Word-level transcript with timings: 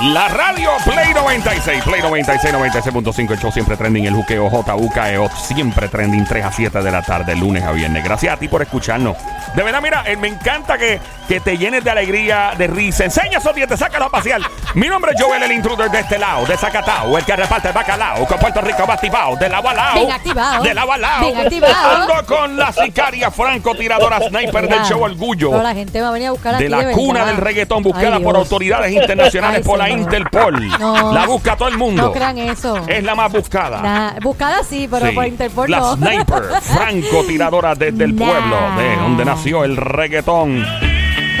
La 0.00 0.28
radio 0.28 0.70
Play 0.84 1.14
96, 1.14 1.82
Play 1.84 2.02
96, 2.02 2.52
96.5, 2.52 3.30
el 3.30 3.38
show 3.38 3.52
siempre 3.52 3.76
trending, 3.76 4.06
el 4.06 4.14
juqueo 4.14 4.50
JUKEO, 4.50 5.30
siempre 5.30 5.88
trending 5.88 6.24
3 6.24 6.44
a 6.44 6.52
7 6.52 6.82
de 6.82 6.90
la 6.90 7.00
tarde, 7.02 7.36
lunes 7.36 7.62
a 7.62 7.70
viernes. 7.70 8.02
Gracias 8.02 8.34
a 8.34 8.36
ti 8.36 8.48
por 8.48 8.60
escucharnos. 8.60 9.16
De 9.54 9.62
verdad, 9.62 9.80
mira, 9.80 10.02
eh, 10.06 10.16
me 10.16 10.26
encanta 10.26 10.76
que, 10.76 11.00
que 11.28 11.38
te 11.38 11.56
llenes 11.56 11.84
de 11.84 11.90
alegría, 11.90 12.54
de 12.58 12.66
risa. 12.66 13.04
Enseña 13.04 13.38
esos 13.38 13.54
dientes, 13.54 13.78
sácalo 13.78 14.06
a 14.06 14.10
pasear. 14.10 14.40
Mi 14.74 14.88
nombre 14.88 15.12
es 15.14 15.22
Joel, 15.22 15.44
el 15.44 15.52
intruder 15.52 15.88
de 15.88 16.00
este 16.00 16.18
lado, 16.18 16.44
de 16.44 16.56
Zacatau, 16.56 17.16
el 17.16 17.24
que 17.24 17.36
reparte 17.36 17.68
el 17.68 17.74
bacalao, 17.74 18.26
con 18.26 18.38
Puerto 18.38 18.60
Rico 18.62 18.84
va 18.86 18.94
activado, 18.94 19.36
de 19.36 19.48
lado 19.48 19.68
a 19.68 19.74
lado. 19.74 20.00
Bien 20.00 20.10
activado. 20.10 20.64
De 20.64 20.74
lado 20.74 20.92
a 20.92 20.98
lado. 20.98 21.26
Bien 21.26 21.38
activado. 21.38 22.02
Ando 22.02 22.26
con 22.26 22.56
la 22.56 22.72
sicaria 22.72 23.30
francotiradora 23.30 24.18
sniper 24.28 24.68
del 24.68 24.82
show 24.84 25.02
Orgullo 25.02 25.62
la 25.62 25.74
gente 25.74 26.00
va 26.00 26.08
a 26.08 26.12
venir 26.12 26.28
a 26.28 26.30
buscar 26.32 26.56
de 26.56 26.64
aquí, 26.64 26.68
la 26.68 26.92
cuna 26.92 27.24
del 27.24 27.36
reggaetón 27.36 27.82
buscada 27.82 28.16
Ay, 28.16 28.22
por 28.22 28.36
autoridades 28.36 28.92
internacionales 28.92 29.58
Ay, 29.58 29.64
por 29.64 29.78
la 29.78 29.83
Interpol. 29.90 30.68
No. 30.78 31.12
La 31.12 31.26
busca 31.26 31.56
todo 31.56 31.68
el 31.68 31.78
mundo. 31.78 32.02
No 32.02 32.12
crean 32.12 32.38
eso. 32.38 32.76
Es 32.86 33.02
la 33.02 33.14
más 33.14 33.30
buscada. 33.32 33.80
Nah, 33.80 34.20
buscada 34.20 34.62
sí, 34.62 34.86
pero 34.90 35.06
Sí. 35.08 35.14
por 35.14 35.26
Interpol 35.26 35.70
la 35.70 35.78
no. 35.80 35.96
sniper, 35.96 36.42
francotiradora 36.62 37.74
desde 37.74 38.04
el 38.04 38.14
Nah. 38.16 38.26
pueblo, 38.26 38.56
de 38.76 38.96
donde 38.96 39.24
nació 39.24 39.64
el 39.64 39.76
reggaetón. 39.76 40.64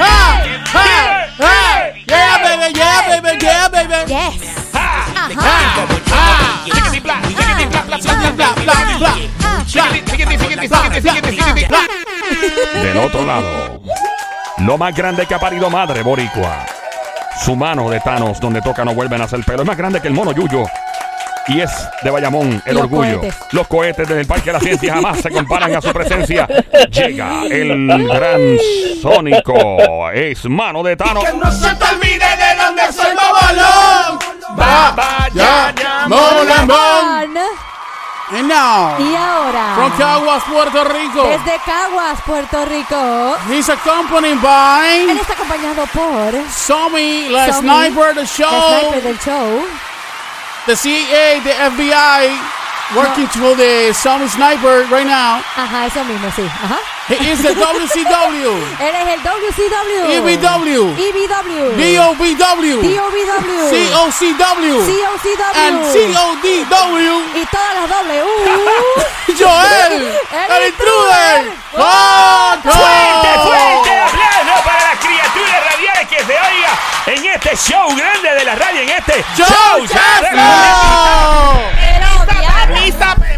¡Ah! 0.00 0.42
¡Ah! 0.74 1.26
¡Ah! 1.40 1.80
¡Yeah, 2.06 2.38
baby! 2.42 2.72
¡Yeah, 2.74 3.20
baby! 3.20 3.38
¡Yeah, 3.40 3.68
baby! 3.68 5.14
Del 12.82 12.96
otro 12.98 13.24
lado, 13.24 13.80
lo 14.58 14.76
más 14.78 14.94
grande 14.94 15.26
que 15.26 15.34
ha 15.34 15.38
parido 15.38 15.70
madre, 15.70 16.02
Boricua. 16.02 16.66
Su 17.42 17.56
mano 17.56 17.90
de 17.90 18.00
Thanos, 18.00 18.40
donde 18.40 18.60
toca 18.62 18.84
no 18.84 18.94
vuelven 18.94 19.20
a 19.20 19.24
hacer 19.24 19.40
pelo. 19.44 19.62
Es 19.62 19.66
más 19.66 19.76
grande 19.76 20.00
que 20.00 20.08
el 20.08 20.14
mono 20.14 20.32
Yuyo. 20.32 20.64
Y 21.46 21.60
es 21.60 21.70
de 22.02 22.10
Bayamón 22.10 22.62
el 22.64 22.74
Los 22.74 22.84
orgullo. 22.84 23.20
cohetes. 23.20 23.36
Los 23.52 23.66
cohetes 23.68 24.08
desde 24.08 24.20
el 24.22 24.26
Parque 24.26 24.46
de 24.46 24.52
la 24.54 24.60
Ciencia 24.60 24.94
jamás 24.94 25.20
se 25.20 25.30
comparan 25.30 25.74
a 25.76 25.80
su 25.82 25.92
presencia. 25.92 26.46
Llega 26.90 27.42
el 27.44 28.06
gran 28.08 28.40
Sónico. 29.02 30.10
Es 30.12 30.44
mano 30.46 30.82
de 30.82 30.96
Thanos. 30.96 31.22
no 31.34 31.52
se 31.52 31.74
te 31.74 31.84
olvide 31.84 32.16
de 32.18 32.64
dónde 32.64 32.82
soy 32.92 33.14
Babalón. 33.14 34.18
Ba, 34.56 34.92
ba, 34.96 35.28
ya, 35.34 35.74
ya, 35.78 36.06
Mon, 36.08 36.18
mon, 36.18 36.66
mon. 36.66 37.34
And 38.34 38.48
now, 38.48 38.96
Y 38.98 39.14
ahora, 39.14 39.74
from 39.76 39.92
Caguas, 39.96 40.42
Puerto 40.44 40.84
Rico, 40.84 41.22
desde 41.24 41.60
Caguas, 41.64 42.20
Puerto 42.26 42.64
Rico, 42.64 43.36
he's 43.48 43.68
accompanied 43.68 44.32
él 44.32 44.40
by 44.42 45.20
está 45.20 45.34
acompañado 45.34 45.86
por 45.92 46.34
Somi, 46.50 47.28
la 47.28 47.46
Somi, 47.52 47.68
sniper, 47.68 48.14
the 48.14 48.22
la 48.22 48.26
show, 48.26 48.80
sniper 48.80 49.02
del 49.04 49.18
show. 49.20 49.62
the 50.66 50.74
CA, 50.74 51.40
the 51.44 51.52
FBI, 51.52 52.36
working 52.96 53.26
for 53.28 53.54
the 53.56 53.92
Somi 53.92 54.28
sniper 54.28 54.84
right 54.90 55.06
now. 55.06 55.42
Ajá, 55.56 55.86
eso 55.86 56.04
mismo, 56.04 56.30
sí. 56.34 56.42
Ajá. 56.62 56.78
He 57.06 57.16
is 57.30 57.42
the 57.42 57.52
WCW, 57.52 58.48
Él 58.80 58.94
es 58.96 59.08
el 59.12 59.20
WCW. 59.22 60.08
EBW, 60.08 60.96
EBW. 60.96 61.76
DOBW, 61.76 62.80
DOBW. 62.80 63.60
COCW, 63.92 64.76
COCW. 64.88 65.52
and 65.54 65.84
CODW. 65.92 67.14
Y 67.36 67.44
todas 67.52 67.74
las 67.74 67.90
W. 67.90 68.24
Joel, 69.38 69.92
El 69.92 70.52
el 70.56 70.68
intruder, 70.68 71.52
Joto. 71.72 72.72
Fuerte, 72.72 73.30
fuerte 73.42 73.90
aplauso 74.00 74.64
para 74.64 74.80
las 74.80 74.98
criaturas 74.98 75.60
radiales 75.72 76.08
que 76.08 76.18
se 76.24 76.32
oiga 76.32 76.72
en 77.06 77.24
este 77.26 77.56
show 77.56 77.88
grande 77.96 78.30
de 78.34 78.44
la 78.44 78.54
radio, 78.54 78.80
en 78.80 78.88
este 78.88 79.24
Joe 79.36 79.86
Chestnut. 79.86 81.83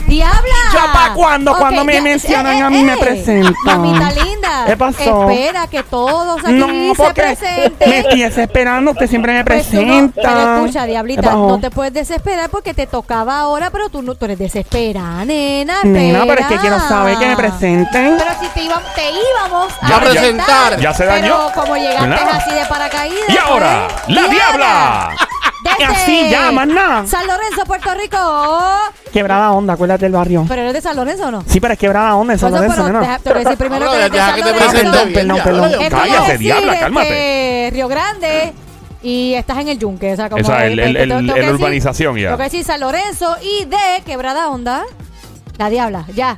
Diabla. 0.06 0.54
¿Yo 0.72 0.92
pa' 0.92 1.12
cuándo? 1.14 1.56
Cuando 1.56 1.84
me 1.84 1.94
ya- 1.94 2.02
mencionan 2.02 2.62
a 2.62 2.70
mí 2.70 2.82
me 2.84 2.96
presentan. 2.96 3.54
Mamita 3.64 4.12
linda. 4.12 4.64
¿Qué 4.66 4.76
pasó? 4.76 5.28
Espera 5.30 5.66
que 5.66 5.82
todos 5.82 6.44
aquí 6.44 6.52
No, 6.54 6.66
se 6.68 6.94
porque 6.96 7.22
presenten. 7.22 7.90
me 7.90 7.98
estoy 7.98 8.22
desesperando. 8.22 8.90
Usted 8.92 9.08
siempre 9.08 9.32
me 9.32 9.44
Pues 9.44 9.68
tú 9.68 9.76
no- 9.76 9.82
presenta. 9.82 10.22
pero 10.22 10.56
escucha, 10.56 10.84
¿Qué 10.84 10.90
Diablita, 10.90 11.32
no 11.32 11.58
te 11.60 11.70
puedes 11.70 11.92
desesperar 11.92 12.50
porque 12.50 12.72
te 12.72 12.86
tocaba 12.86 13.38
ahora, 13.40 13.70
pero 13.70 13.88
tú 13.88 14.02
no 14.02 14.14
tú 14.14 14.24
eres 14.26 14.38
desesperada, 14.38 15.24
nena. 15.24 15.78
Nena, 15.82 16.20
pero 16.20 16.32
es 16.40 16.46
que 16.46 16.54
espera. 16.54 16.60
quiero 16.60 16.88
saber 16.88 17.18
que 17.18 17.26
me 17.26 17.36
presenten. 17.36 18.16
Pero 18.18 18.30
si 18.40 18.46
te, 18.48 18.62
íbamos, 18.62 18.94
te 18.94 19.10
íbamos 19.10 19.72
a, 19.82 19.88
Ya, 19.88 19.96
A 19.96 20.00
presentar. 20.00 20.80
Ya 20.80 20.94
se 20.94 21.04
dañó. 21.04 21.22
Pero 21.52 21.62
como 21.62 21.76
llegaste 21.76 22.08
¿Verdad? 22.08 22.28
así 22.36 22.54
de 22.54 22.64
paracaídas. 22.66 23.28
Y 23.28 23.36
ahora, 23.38 23.88
pues, 24.06 24.16
la 24.16 24.28
diabla. 24.28 25.10
Desde 25.78 25.84
Así 25.94 26.30
ya, 26.30 26.52
más 26.52 26.66
nada. 26.68 27.06
San 27.06 27.26
Lorenzo, 27.26 27.64
Puerto 27.66 27.94
Rico. 27.94 28.18
Quebrada 29.12 29.52
onda, 29.52 29.74
acuérdate 29.74 30.04
del 30.04 30.12
barrio. 30.12 30.44
Pero 30.48 30.62
eres 30.62 30.74
de 30.74 30.80
San 30.80 30.96
Lorenzo 30.96 31.26
o 31.26 31.30
no? 31.30 31.44
Sí, 31.46 31.60
pero 31.60 31.72
es 31.74 31.78
quebrada 31.78 32.14
onda 32.16 32.34
en 32.34 32.38
San 32.38 32.50
Pues, 32.50 32.60
Lorenzo, 32.62 32.82
pero 32.84 32.92
nena. 33.00 33.00
deja- 33.00 33.18
te 33.18 33.28
voy 33.30 33.36
a 33.36 33.44
decir 33.44 33.58
primero 33.58 33.84
No, 33.84 33.90
que 33.90 33.96
eres 33.96 34.10
de 34.10 34.16
deja 34.16 34.26
San 34.26 34.36
que 34.36 34.42
te 34.42 34.48
Lorenzo. 34.50 34.70
presente 34.70 34.90
Perdón, 34.90 35.08
bien, 35.08 35.14
perdón, 35.14 35.36
ya, 35.36 35.44
perdón. 35.44 35.72
como 35.72 35.90
Cállate, 36.02 36.20
decir, 36.32 36.38
diabla, 36.38 36.72
este, 36.72 36.84
cálmate. 36.84 37.70
Río 37.72 37.88
Grande 37.88 38.52
y 39.02 39.34
estás 39.34 39.58
en 39.58 39.68
el 39.68 39.78
Yunque. 39.78 40.12
O 40.12 40.16
sea, 40.16 40.28
como 40.30 40.42
Esa, 40.42 40.66
el- 40.66 40.76
te- 40.76 40.84
el- 40.84 40.96
el- 40.96 41.08
tengo 41.08 41.34
que 41.34 41.40
el 41.40 41.46
decir- 41.46 41.54
urbanización 41.60 42.16
ya. 42.16 42.26
Tengo 42.28 42.36
que 42.38 42.44
decir 42.44 42.64
San 42.64 42.80
Lorenzo 42.80 43.36
y 43.42 43.64
de 43.64 44.02
Quebrada 44.04 44.48
Onda. 44.48 44.82
La 45.58 45.70
Diabla, 45.70 46.04
ya. 46.14 46.36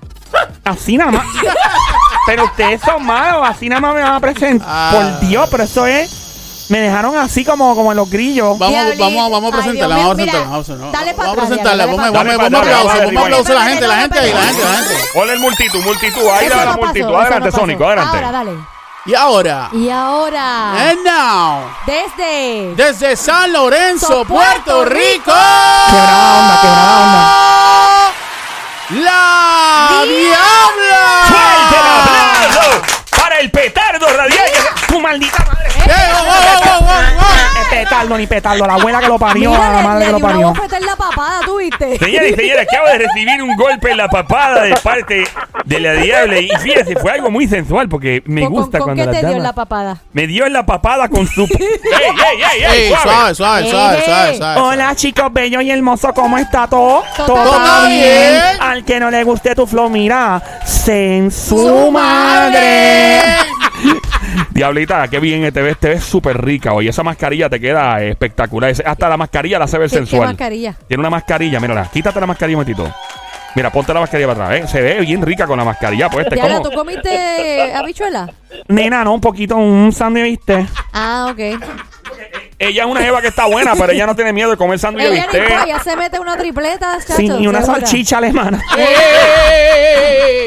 Así 0.65 0.97
nada 0.97 1.11
más. 1.11 1.27
pero 2.27 2.45
ustedes 2.45 2.81
son 2.83 3.05
malos, 3.05 3.49
así 3.49 3.69
nada 3.69 3.81
más 3.81 3.95
me 3.95 4.03
van 4.03 4.13
a 4.15 4.21
presentar. 4.21 4.69
Ah. 4.71 4.91
Por 5.21 5.29
Dios, 5.29 5.49
pero 5.51 5.65
eso 5.65 5.87
es. 5.87 6.28
Me 6.69 6.81
dejaron 6.81 7.17
así 7.17 7.45
como, 7.45 7.75
como 7.75 7.93
en 7.93 7.97
los 7.97 8.11
grillos. 8.11 8.59
Vamos, 8.59 8.99
vamos, 8.99 9.31
vamos 9.31 9.53
a 9.53 9.57
Ay, 9.57 9.63
presentarla, 9.63 9.95
Dios 9.97 10.07
vamos 10.09 10.13
a 10.13 10.17
presentarla. 10.17 10.47
Vamos 10.47 10.69
a 10.69 10.75
dale 10.99 11.13
vamos 11.15 11.33
a 11.33 11.41
presentarla. 11.47 11.87
Vamos, 11.87 12.01
pa' 12.01 12.11
vamos, 12.11 12.37
pa' 12.37 12.47
aplauso, 12.47 12.87
vamos, 13.07 13.23
aplauso 13.25 13.53
a 13.53 13.55
la 13.55 13.63
gente, 13.63 13.87
la 13.89 13.97
gente 14.01 14.19
ahí, 14.19 14.33
la 14.33 14.43
gente, 14.43 14.63
la 14.65 14.75
gente. 14.75 14.95
Hola 15.15 15.33
el 15.33 15.39
multitud, 15.41 15.83
multitud. 15.83 16.27
Ahí 16.31 16.49
la 16.49 16.77
multitud. 16.77 17.15
Adelante. 17.15 17.53
Sónico, 17.53 17.87
adelante. 17.87 18.17
Ahora, 18.19 18.33
dale. 18.33 18.53
Y 19.07 19.15
ahora, 19.15 19.71
Y 19.73 19.89
ahora, 19.89 20.91
and 20.91 20.99
now, 21.03 21.71
desde 21.87 22.75
desde 22.75 23.17
San 23.17 23.51
Lorenzo, 23.55 24.27
Puerto 24.27 24.35
Puerto 24.75 24.85
Rico, 24.85 25.33
Quebrada 25.33 26.39
onda, 26.39 26.61
quebrada 26.61 26.99
onda. 27.01 28.13
la 29.03 29.89
¡Fuerte 29.89 30.13
el 30.13 30.19
Diabla. 30.19 31.23
aplauso 32.03 32.83
para 33.19 33.39
el 33.41 33.51
petardo 33.51 34.07
radial! 34.09 34.51
Tu 34.89 35.01
maldita 35.01 35.39
madre. 35.45 35.69
Eh, 35.87 35.93
oh, 36.13 36.25
oh, 36.27 36.61
oh, 36.65 36.79
oh, 36.81 36.87
oh. 37.21 37.71
Petardo 37.71 38.17
ni 38.17 38.27
petardo. 38.27 38.67
La 38.67 38.75
abuela 38.75 38.99
que 39.01 39.07
lo 39.09 39.19
parió, 39.19 39.51
Mira, 39.51 39.69
a 39.69 39.73
la 39.73 39.79
le- 39.83 39.89
madre 39.89 40.01
le 40.01 40.07
que 40.07 40.13
lo 40.13 40.27
parió. 40.27 40.53
en 40.79 40.87
la 40.87 40.97
papada, 40.97 41.41
¿tú 41.45 41.59
viste? 41.59 41.99
Señores 41.99 42.33
y 42.33 42.35
señores, 42.35 42.67
acabo 42.71 42.87
de 42.89 42.99
recibir 42.99 43.43
un 43.43 43.55
golpe 43.57 43.91
en 43.91 43.97
la 43.99 44.09
papada 44.09 44.63
de 44.63 44.75
parte 44.77 45.25
de 45.65 45.81
la 45.81 45.93
diabla. 45.93 46.41
Y 46.41 46.49
fíjese, 46.61 46.97
fue 46.97 47.13
algo 47.13 47.31
muy 47.31 47.47
sensual 47.47 47.89
porque 47.89 48.23
me 48.27 48.43
¿Con- 48.45 48.53
gusta 48.53 48.79
con, 48.79 48.87
cuando 48.89 49.05
¿Con 49.05 49.13
las 49.13 49.17
qué 49.17 49.21
te 49.21 49.27
dio 49.27 49.37
damas- 49.37 49.43
la 49.49 49.53
papada? 49.53 49.97
Me 50.15 50.27
dio 50.27 50.47
en 50.47 50.53
la 50.55 50.65
papada 50.67 51.09
con 51.09 51.27
su... 51.27 51.43
¡Ey, 51.45 51.49
ey, 51.61 52.43
ey, 52.55 52.65
ey! 52.65 52.83
Ey, 52.87 52.95
suave. 53.03 53.35
suave, 53.35 53.35
suave, 53.35 53.71
suave, 53.71 54.05
suave, 54.05 54.37
suave. 54.39 54.61
Hola 54.61 54.95
chicos 54.97 55.33
bellos 55.33 55.63
y 55.63 55.71
hermosos, 55.71 56.13
¿cómo 56.15 56.39
está 56.39 56.67
todo? 56.67 57.03
Todo 57.27 57.45
está 57.45 57.87
bien. 57.89 58.41
Al 58.61 58.85
que 58.85 58.99
no 58.99 59.11
le 59.11 59.23
guste 59.25 59.55
tu 59.55 59.67
flow, 59.67 59.91
mira, 59.91 60.43
en 60.87 61.31
su 61.31 61.59
Su 61.59 61.91
madre. 61.91 63.21
Diablita, 64.51 65.09
qué 65.09 65.21
bien 65.21 65.53
te 65.53 65.63
ves, 65.63 65.79
te 65.79 65.89
ves 65.91 66.05
súper 66.05 66.43
rica 66.43 66.73
hoy. 66.73 66.89
Esa 66.89 67.03
mascarilla 67.03 67.49
te 67.49 67.61
queda 67.61 68.03
espectacular. 68.03 68.73
Hasta 68.85 69.09
la 69.09 69.17
mascarilla 69.17 69.59
la 69.59 69.65
hace 69.67 69.79
ver 69.79 69.89
¿Qué, 69.89 69.97
qué 69.97 70.07
sensual. 70.07 70.29
mascarilla? 70.29 70.75
Tiene 70.87 71.01
una 71.01 71.11
mascarilla, 71.11 71.61
mírala. 71.61 71.89
Quítate 71.93 72.21
la 72.21 72.27
mascarilla 72.27 72.59
un 72.59 72.65
momentito. 72.65 72.95
Mira, 73.55 73.71
ponte 73.71 73.93
la 73.93 74.01
mascarilla 74.01 74.29
para 74.29 74.45
atrás, 74.45 74.61
¿eh? 74.61 74.69
Se 74.69 74.81
ve 74.81 75.01
bien 75.01 75.23
rica 75.23 75.47
con 75.47 75.59
la 75.59 75.65
mascarilla, 75.65 76.09
pues. 76.09 76.29
Diabla, 76.31 76.59
como... 76.59 76.71
¿tú 76.71 76.77
comiste 76.77 77.73
habichuela? 77.75 78.31
Nena, 78.69 79.05
no, 79.05 79.15
un 79.15 79.21
poquito, 79.21 79.57
un 79.57 79.91
sándwich, 79.93 80.25
¿viste? 80.25 80.67
Ah, 80.93 81.29
ok. 81.33 81.61
Ella 82.61 82.83
es 82.85 82.91
una 82.91 83.01
jeva 83.01 83.21
que 83.23 83.29
está 83.29 83.47
buena, 83.47 83.75
pero 83.77 83.93
ella 83.93 84.07
no 84.07 84.17
tiene 84.17 84.33
miedo 84.33 84.51
de 84.51 84.57
comer 84.57 84.81
sándwich 84.81 85.05
de 85.05 85.13
Ella 85.13 85.27
ni 85.33 85.39
bistec. 85.39 85.65
ella 85.65 85.79
se 85.79 85.97
mete 85.97 86.19
una 86.19 86.37
tripleta, 86.37 86.99
chacho, 86.99 87.15
Sí, 87.17 87.27
y 87.27 87.47
una 87.47 87.61
segura. 87.63 87.81
salchicha 87.87 88.19
alemana. 88.19 88.61
Ey, 88.77 88.85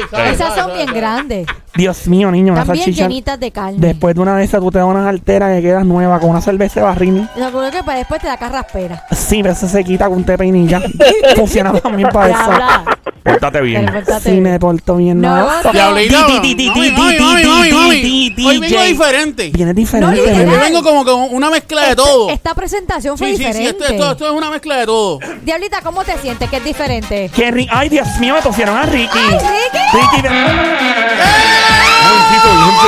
suave, 0.10 0.30
Esas 0.30 0.54
son 0.54 0.74
bien 0.74 0.92
grandes. 0.92 1.46
Dios 1.74 2.06
mío, 2.06 2.30
niño, 2.30 2.52
una 2.52 2.66
salchicha. 2.66 3.04
llenitas 3.04 3.40
de 3.40 3.50
carne. 3.50 3.78
Después 3.78 4.14
de 4.14 4.20
una 4.20 4.36
de 4.36 4.44
esas, 4.44 4.60
tú 4.60 4.70
te 4.70 4.76
das 4.78 4.86
unas 4.86 5.06
alteras 5.06 5.58
y 5.58 5.62
quedas 5.62 5.86
nueva 5.86 6.20
con 6.20 6.28
una 6.28 6.42
cerveza 6.42 6.80
de 6.80 6.86
barrini. 6.86 7.26
Yo 7.34 7.50
creo 7.50 7.70
que 7.70 7.82
para 7.82 7.96
después 7.98 8.20
te 8.20 8.26
da 8.26 8.36
carraspera. 8.36 9.04
Sí, 9.10 9.42
pero 9.42 9.54
eso 9.54 9.66
se 9.66 9.82
quita 9.82 10.08
con 10.08 10.22
té 10.24 10.36
peinilla. 10.36 10.82
Funciona 11.36 11.72
también 11.80 12.10
para 12.10 12.28
eso. 12.34 12.44
Diabla. 12.44 12.98
Pórtate 13.22 13.60
bien. 13.62 13.90
Sí, 14.22 14.30
bien. 14.32 14.42
me 14.42 14.58
porto 14.58 14.96
bien. 14.96 15.20
No, 15.20 15.28
nada. 15.34 15.60
no. 15.64 15.72
Diablita, 15.72 16.28
mami, 16.28 16.54
mami, 16.56 16.90
mami, 16.90 17.70
mami. 17.72 18.34
Hoy 18.44 18.58
vengo 18.58 18.66
DJ. 18.66 18.86
diferente. 18.88 19.50
Viene 19.54 19.72
diferente. 19.72 20.20
Hoy 20.20 20.58
vengo 20.60 20.82
como 20.82 21.04
con 21.04 21.28
una 21.34 21.48
mezcla 21.48 21.88
de 21.88 21.96
todo. 22.04 22.30
Esta 22.30 22.54
presentación 22.54 23.16
fue 23.18 23.28
Sí, 23.28 23.36
sí, 23.36 23.42
sí, 23.42 23.48
diferente. 23.48 23.70
esto, 23.82 23.92
esto, 23.94 24.12
esto 24.12 24.26
es 24.26 24.32
una 24.32 24.50
mezcla 24.50 24.76
de 24.76 24.86
todo. 24.86 25.18
Diablita, 25.42 25.80
¿cómo 25.82 26.04
te 26.04 26.16
sientes? 26.18 26.48
Que 26.50 26.56
es 26.58 26.64
diferente. 26.64 27.30
Ri- 27.34 27.68
Ay, 27.70 27.88
Dios 27.88 28.06
mío, 28.18 28.34
me 28.34 28.42
tosieron 28.42 28.76
a 28.76 28.82
Ricky. 28.82 29.18
¡Ay, 29.18 29.30
Ricky! 29.32 29.78
Ricky, 29.92 30.22
ven- 30.22 30.32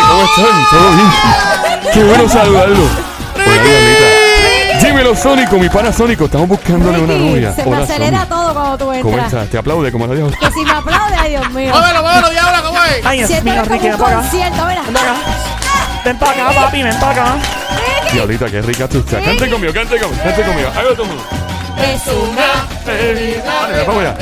¿cómo 0.09 0.25
están? 0.25 0.67
¿Todo 0.71 0.91
bien? 0.91 1.11
Qué 1.93 2.05
bueno 2.05 2.29
saludarlo. 2.29 2.89
Diablita. 3.35 4.05
Dímelo, 4.87 5.17
Sónico, 5.17 5.57
mi 5.59 5.69
pana 5.69 5.93
Sónico, 5.93 6.27
estamos 6.27 6.47
buscándole 6.49 6.99
una 6.99 7.15
Ricky, 7.15 7.25
novia. 7.31 7.53
se 7.55 7.63
me 7.65 7.69
Hola, 7.75 7.85
acelera 7.85 8.19
Sónico. 8.19 8.35
todo 8.37 8.55
cuando 8.55 8.79
tú 8.79 8.85
¿Cómo 8.85 8.95
entras. 8.95 9.27
estás? 9.33 9.49
Te 9.49 9.59
aplaude 9.59 9.91
como 9.93 10.07
la 10.07 10.15
Dios. 10.15 10.33
Que 10.39 10.51
si 10.53 10.61
me 10.61 10.71
aplaude, 10.73 11.17
ay 11.19 11.31
Dios 11.31 11.51
mío. 11.51 11.71
Muévelo, 11.75 12.03
muévelo, 12.03 12.31
diabla, 12.31 12.63
¿cómo 12.63 12.85
es? 12.85 13.05
Ay, 13.07 13.19
Dios 13.19 13.29
Siento 13.31 13.51
mío, 13.51 13.63
que 13.63 13.69
Ricky. 13.71 13.89
Ven 13.89 13.97
para 13.99 14.19
acá. 14.21 14.29
Ven 16.05 16.19
para 16.19 16.33
acá, 16.33 16.61
papi, 16.61 16.83
ven 16.83 17.01
para 17.01 17.13
acá. 17.13 17.35
Diablita, 18.15 18.47
qué 18.47 18.63
rica 18.63 18.89
tú 18.89 18.99
estás. 18.99 19.23
Cante 19.23 19.51
conmigo, 19.51 19.73
cante 19.73 19.99
conmigo, 19.99 20.23
cante 20.23 20.43
conmigo. 20.43 20.69
Ahí 20.77 20.85
va 20.85 20.93
todo 20.93 21.03
el 21.03 21.09
mundo. 21.09 21.25
Es 21.77 22.07
una 22.07 22.65
Vale, 22.87 23.85
vamos 23.87 24.01
allá. 24.05 24.17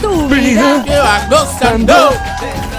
tu 0.00 0.28
vida. 0.28 0.82
Que 0.84 0.96
va 0.98 1.26
gozando. 1.28 2.10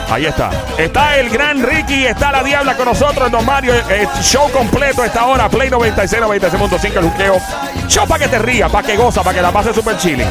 Ahí 0.09 0.25
está. 0.25 0.50
Está 0.77 1.18
el 1.18 1.30
gran 1.30 1.62
Ricky, 1.62 2.06
está 2.06 2.31
la 2.31 2.42
Diabla 2.42 2.77
con 2.77 2.86
nosotros, 2.86 3.30
Don 3.30 3.45
Mario. 3.45 3.74
eh, 3.89 4.07
show 4.21 4.50
completo 4.51 5.04
esta 5.04 5.25
hora. 5.25 5.50
Play 5.50 5.69
96, 5.69 6.21
96.5 6.24 6.98
el 6.98 7.04
juqueo. 7.09 7.38
Show 7.89 8.07
para 8.07 8.24
que 8.24 8.30
te 8.30 8.39
rías, 8.39 8.71
para 8.71 8.88
que 8.88 8.95
goza, 8.95 9.21
para 9.21 9.36
que 9.36 9.42
la 9.42 9.51
pases 9.51 9.75
super 9.75 9.98
chilling. 9.98 10.27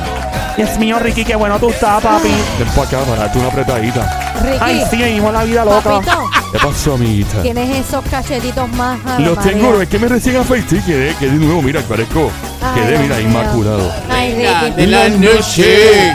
Dios 0.56 0.78
mío, 0.78 0.98
Ricky, 0.98 1.24
qué 1.26 1.36
bueno 1.36 1.58
tú 1.58 1.68
estás, 1.68 2.02
papi. 2.02 2.34
Ven 2.58 2.68
para 2.68 2.88
acá 2.88 2.98
para 3.00 3.16
darte 3.22 3.38
una 3.38 3.48
apretadita. 3.48 4.25
Ay, 4.60 4.78
Ricky, 4.80 4.90
sí, 4.90 4.96
vivimos 4.96 5.32
la 5.32 5.44
vida 5.44 5.64
loca. 5.64 5.80
papito, 5.80 6.30
¿Qué 6.52 6.58
pasó, 6.58 6.94
amiguita? 6.94 7.42
tienes 7.42 7.76
esos 7.86 8.04
cachetitos 8.10 8.68
más. 8.70 8.98
Ave 9.06 9.24
Los 9.24 9.36
María. 9.36 9.52
tengo, 9.52 9.80
es 9.82 9.88
que 9.88 9.98
me 9.98 10.08
recién 10.08 10.36
afeité 10.36 10.76
y 10.76 10.80
quedé, 10.80 11.14
quedé 11.16 11.32
nuevo, 11.32 11.62
mira, 11.62 11.80
parezco. 11.82 12.30
Ay, 12.62 12.74
Quedé, 12.80 12.88
Dios 12.90 13.00
mira, 13.02 13.16
mío. 13.16 13.28
inmaculado. 13.28 13.92
Ay, 14.10 14.34
Ricky. 14.34 14.80
de 14.80 14.86
la 14.86 15.08
noche. 15.08 16.12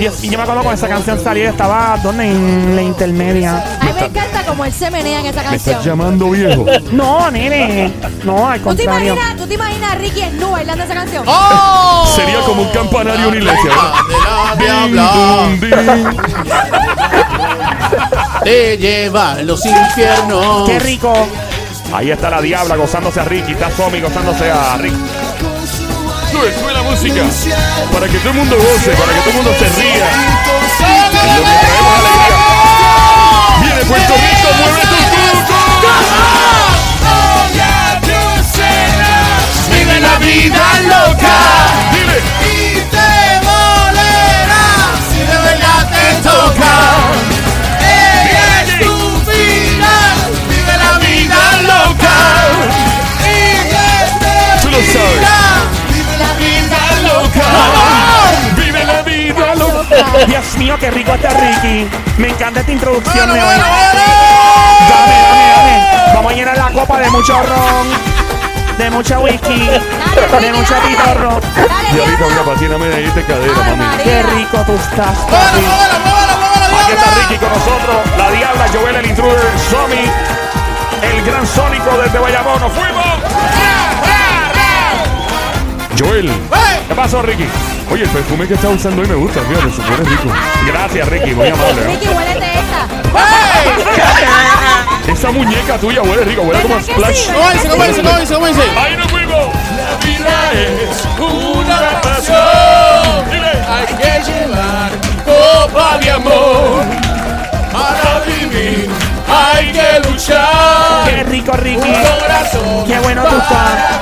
Y 0.00 0.04
yo 0.30 0.38
me 0.38 0.42
acuerdo 0.44 0.62
cuando 0.62 0.74
esa 0.74 0.86
canción 0.88 1.18
salió, 1.22 1.42
yo 1.44 1.50
estaba, 1.50 1.98
¿dónde? 2.02 2.30
En 2.30 2.76
la 2.76 2.82
intermedia. 2.82 3.56
A 3.80 3.84
mí 3.84 3.90
me 3.92 4.06
encanta 4.06 4.27
como 4.46 4.64
él 4.64 4.72
se 4.72 4.90
menea 4.90 5.20
en 5.20 5.26
esa 5.26 5.42
¿Me 5.50 5.56
estás 5.56 5.74
canción. 5.74 5.82
llamando 5.98 6.30
viejo? 6.30 6.64
No, 6.92 7.30
nene. 7.30 7.92
No, 8.24 8.48
al 8.48 8.60
¿Tú 8.60 8.74
te 8.74 8.84
contrario. 8.84 9.14
imaginas, 9.14 9.36
tú 9.36 9.46
te 9.46 9.54
imaginas 9.54 9.92
a 9.92 9.94
Ricky 9.96 10.20
en 10.22 10.38
nu 10.38 10.50
bailando 10.50 10.84
esa 10.84 10.94
canción? 10.94 11.24
¡Oh! 11.26 12.06
Sería 12.14 12.40
como 12.40 12.62
un 12.62 12.68
campanario 12.70 13.20
en 13.22 13.26
una 13.28 13.36
iglesia, 13.36 13.70
¿verdad? 13.70 13.92
De 14.56 14.66
la 14.66 14.82
Ding, 14.86 14.92
diabla. 14.92 15.12
dum, 15.12 15.60
ding. 15.60 16.18
Te 18.44 18.78
lleva 18.78 19.32
a 19.32 19.42
los 19.42 19.64
infiernos. 19.66 20.68
Qué 20.68 20.78
rico. 20.78 21.12
Ahí 21.92 22.10
está 22.10 22.30
la 22.30 22.40
diabla 22.40 22.76
gozándose 22.76 23.20
a 23.20 23.24
Ricky. 23.24 23.52
Está 23.52 23.70
Somi 23.70 24.00
gozándose 24.00 24.50
a 24.50 24.76
Ricky. 24.76 24.96
Sube, 26.30 26.52
sube 26.60 26.72
la 26.72 26.82
música. 26.82 27.22
Para 27.92 28.06
que 28.08 28.18
todo 28.18 28.30
el 28.30 28.36
mundo 28.36 28.56
goce, 28.56 28.90
para 28.92 29.12
que 29.12 29.18
todo 29.20 29.30
el 29.30 29.36
mundo 29.36 29.50
se 29.58 29.68
ría. 29.80 30.06
Puerto 33.88 34.14
Rico, 34.14 34.48
mueve 34.58 34.82
tu 34.82 34.98
Vive 39.70 40.00
la 40.00 40.18
vida 40.18 40.64
loca 40.82 41.36
Dile. 41.92 42.18
y 42.42 42.80
te 42.90 43.40
molerás 43.46 44.98
si 45.10 45.18
de 45.20 45.38
verdad 45.38 45.82
te 45.90 46.06
toca. 46.28 46.74
Ella 47.80 48.62
es 48.62 48.68
tu 48.80 48.94
vida, 49.30 49.94
vive 50.48 50.74
la 50.76 50.92
vida 50.98 51.40
loca 51.62 52.16
Tú 54.62 54.68
lo 54.70 54.78
sabes. 54.78 55.20
vive 55.94 56.14
la 56.18 56.32
vida 56.34 56.80
loca. 57.02 57.46
Vive 58.56 58.84
la 58.84 59.02
vida 59.02 59.54
loca. 59.54 59.96
Dios 60.26 60.56
mío, 60.58 60.76
qué 60.78 60.90
rico 60.90 61.14
está 61.14 61.30
Ricky. 61.30 61.88
Me 62.18 62.28
encanta 62.28 62.60
esta 62.60 62.72
introducción 62.72 63.28
bueno, 63.28 63.64
mucho 67.18 67.34
ron, 67.34 68.78
de 68.78 68.90
mucha 68.90 69.18
whisky, 69.18 69.58
de 69.58 70.52
mucho 70.52 70.74
pitorro. 70.86 71.40
Dale, 71.56 71.88
Y 71.92 71.98
ahorita 71.98 72.26
una 72.26 72.42
patina 72.44 72.78
me 72.78 72.88
dijiste 72.90 73.24
cadera, 73.24 73.54
Ay, 73.56 73.70
mami. 73.72 73.84
María. 73.84 74.04
Qué 74.04 74.22
rico 74.22 74.58
tú 74.64 74.72
estás, 74.74 75.18
papi. 75.26 75.64
Aquí 76.80 76.92
está. 76.92 77.10
Ricky 77.18 77.36
con 77.38 77.48
nosotros, 77.48 77.96
la 78.16 78.30
Diabla, 78.30 78.66
Joel, 78.72 78.96
el 78.96 79.06
intruder, 79.06 79.52
Somi, 79.68 80.04
el 81.02 81.24
gran 81.24 81.44
Sónico 81.44 81.90
desde 82.00 82.18
Bayamón. 82.20 82.60
¡Nos 82.60 82.72
fuimos! 82.72 83.04
Joel. 85.98 86.30
¿qué 86.86 86.94
pasó, 86.94 87.20
Ricky? 87.22 87.48
Oye, 87.90 88.04
el 88.04 88.10
perfume 88.10 88.46
que 88.46 88.54
estás 88.54 88.70
usando 88.72 89.02
hoy 89.02 89.08
me 89.08 89.16
gusta, 89.16 89.40
fíjate, 89.40 89.66
pone 89.82 90.08
rico. 90.08 90.28
Gracias, 90.68 91.08
Ricky, 91.08 91.34
muy 91.34 91.48
amable. 91.48 91.84
¿no? 91.84 91.90
Ricky, 91.90 92.08
huélete. 92.08 92.47
Esa 95.12 95.30
muñeca 95.30 95.78
tuya 95.78 96.02
huele 96.02 96.24
rico, 96.24 96.42
huele 96.42 96.60
como 96.62 96.74
a 96.74 96.78
¿Verdad 96.78 96.94
splash. 96.94 97.16
sí? 97.16 97.32
¿Cómo 97.32 97.50
dice, 97.50 97.68
cómo 97.68 97.84
dice, 97.84 98.02
cómo 98.02 98.18
dice, 98.18 98.34
cómo 98.34 98.46
dice? 98.46 98.62
¡Ahí 98.78 98.96
nos 98.96 99.06
fuimos! 99.10 99.46
La 99.76 100.06
vida 100.06 100.52
es 100.52 101.04
una 101.18 102.00
pasión. 102.00 102.38
Hay 103.70 103.86
que 103.86 104.30
llevar 104.30 104.90
copa 105.24 105.98
de 105.98 106.10
amor 106.10 106.82
para 107.72 108.20
vivir. 108.26 108.90
Hay 109.28 109.72
que 109.72 110.08
luchar. 110.08 111.04
Qué 111.06 111.22
rico, 111.24 111.52
Ricky. 111.52 111.76
Un 111.88 111.94
corazón 112.20 112.84
Qué 112.86 112.98
bueno 113.00 113.22
tú 113.24 113.36
estás. 113.36 113.98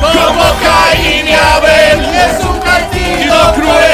como 0.00 0.44
Caín 0.62 1.26
y 1.28 1.32
Abel 1.34 2.04
es 2.14 2.44
un 2.44 2.58
partido 2.60 3.54
cruel. 3.54 3.87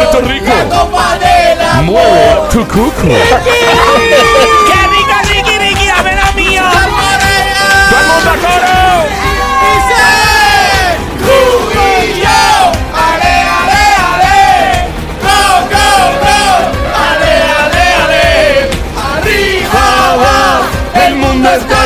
Puerto 0.00 0.20
Rico. 0.22 0.46
La 0.46 0.64
copa 0.64 1.18
de 1.18 1.56
la 1.56 1.82
Mueve 1.82 2.48
tu 2.50 2.66
cuco. 2.66 2.92
Qué 3.02 3.18
rico, 4.94 5.16
Ricky, 5.28 5.58
Ricky, 5.58 5.86
dame 5.88 6.14
la 6.14 6.32
mía. 6.32 6.70
¡Todo 7.90 8.00
el 8.00 8.06
mundo 8.06 8.30
a 8.30 8.36
coro! 8.36 8.80
Tú 11.20 11.36
y 11.74 12.20
yo, 12.22 12.42
ale, 12.96 13.34
ale, 13.58 13.84
ale, 14.10 14.38
go, 15.20 15.38
go, 15.68 15.88
go, 16.24 16.40
ale, 17.06 17.32
ale, 17.60 17.84
ale, 18.02 18.24
arriba 19.12 19.86
va, 20.22 20.40
el 21.04 21.14
mundo 21.16 21.48
está 21.50 21.80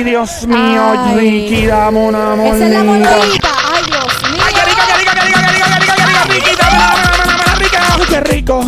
Ay, 0.00 0.06
Dios 0.06 0.46
mío, 0.46 0.82
Ay. 0.96 1.14
Ricky, 1.14 1.66
dame 1.66 1.98
una 1.98 2.32
Esa 2.46 2.64
es 2.64 2.72
la 2.72 2.84
monedita. 2.84 3.48
Ay, 3.70 3.82
Dios 3.84 4.32
mío. 4.32 4.42
Ay, 4.46 4.54
qué 4.54 4.64
rico, 4.64 4.80
qué 4.86 4.96
rico, 4.96 5.10
qué 5.14 5.20
rico, 5.20 5.38
qué 5.44 5.52
rico, 5.52 5.66
qué 5.68 5.78
rico, 5.78 5.94
qué 5.94 6.06
rico, 6.06 6.24
Ricky, 6.32 6.56
dame, 6.56 6.78
dame, 6.78 7.02
dame, 7.04 7.18
dame, 7.18 7.44
dame, 7.44 7.54
Ricky. 7.58 7.76
Ay, 7.76 8.06
qué 8.08 8.20
rico. 8.20 8.64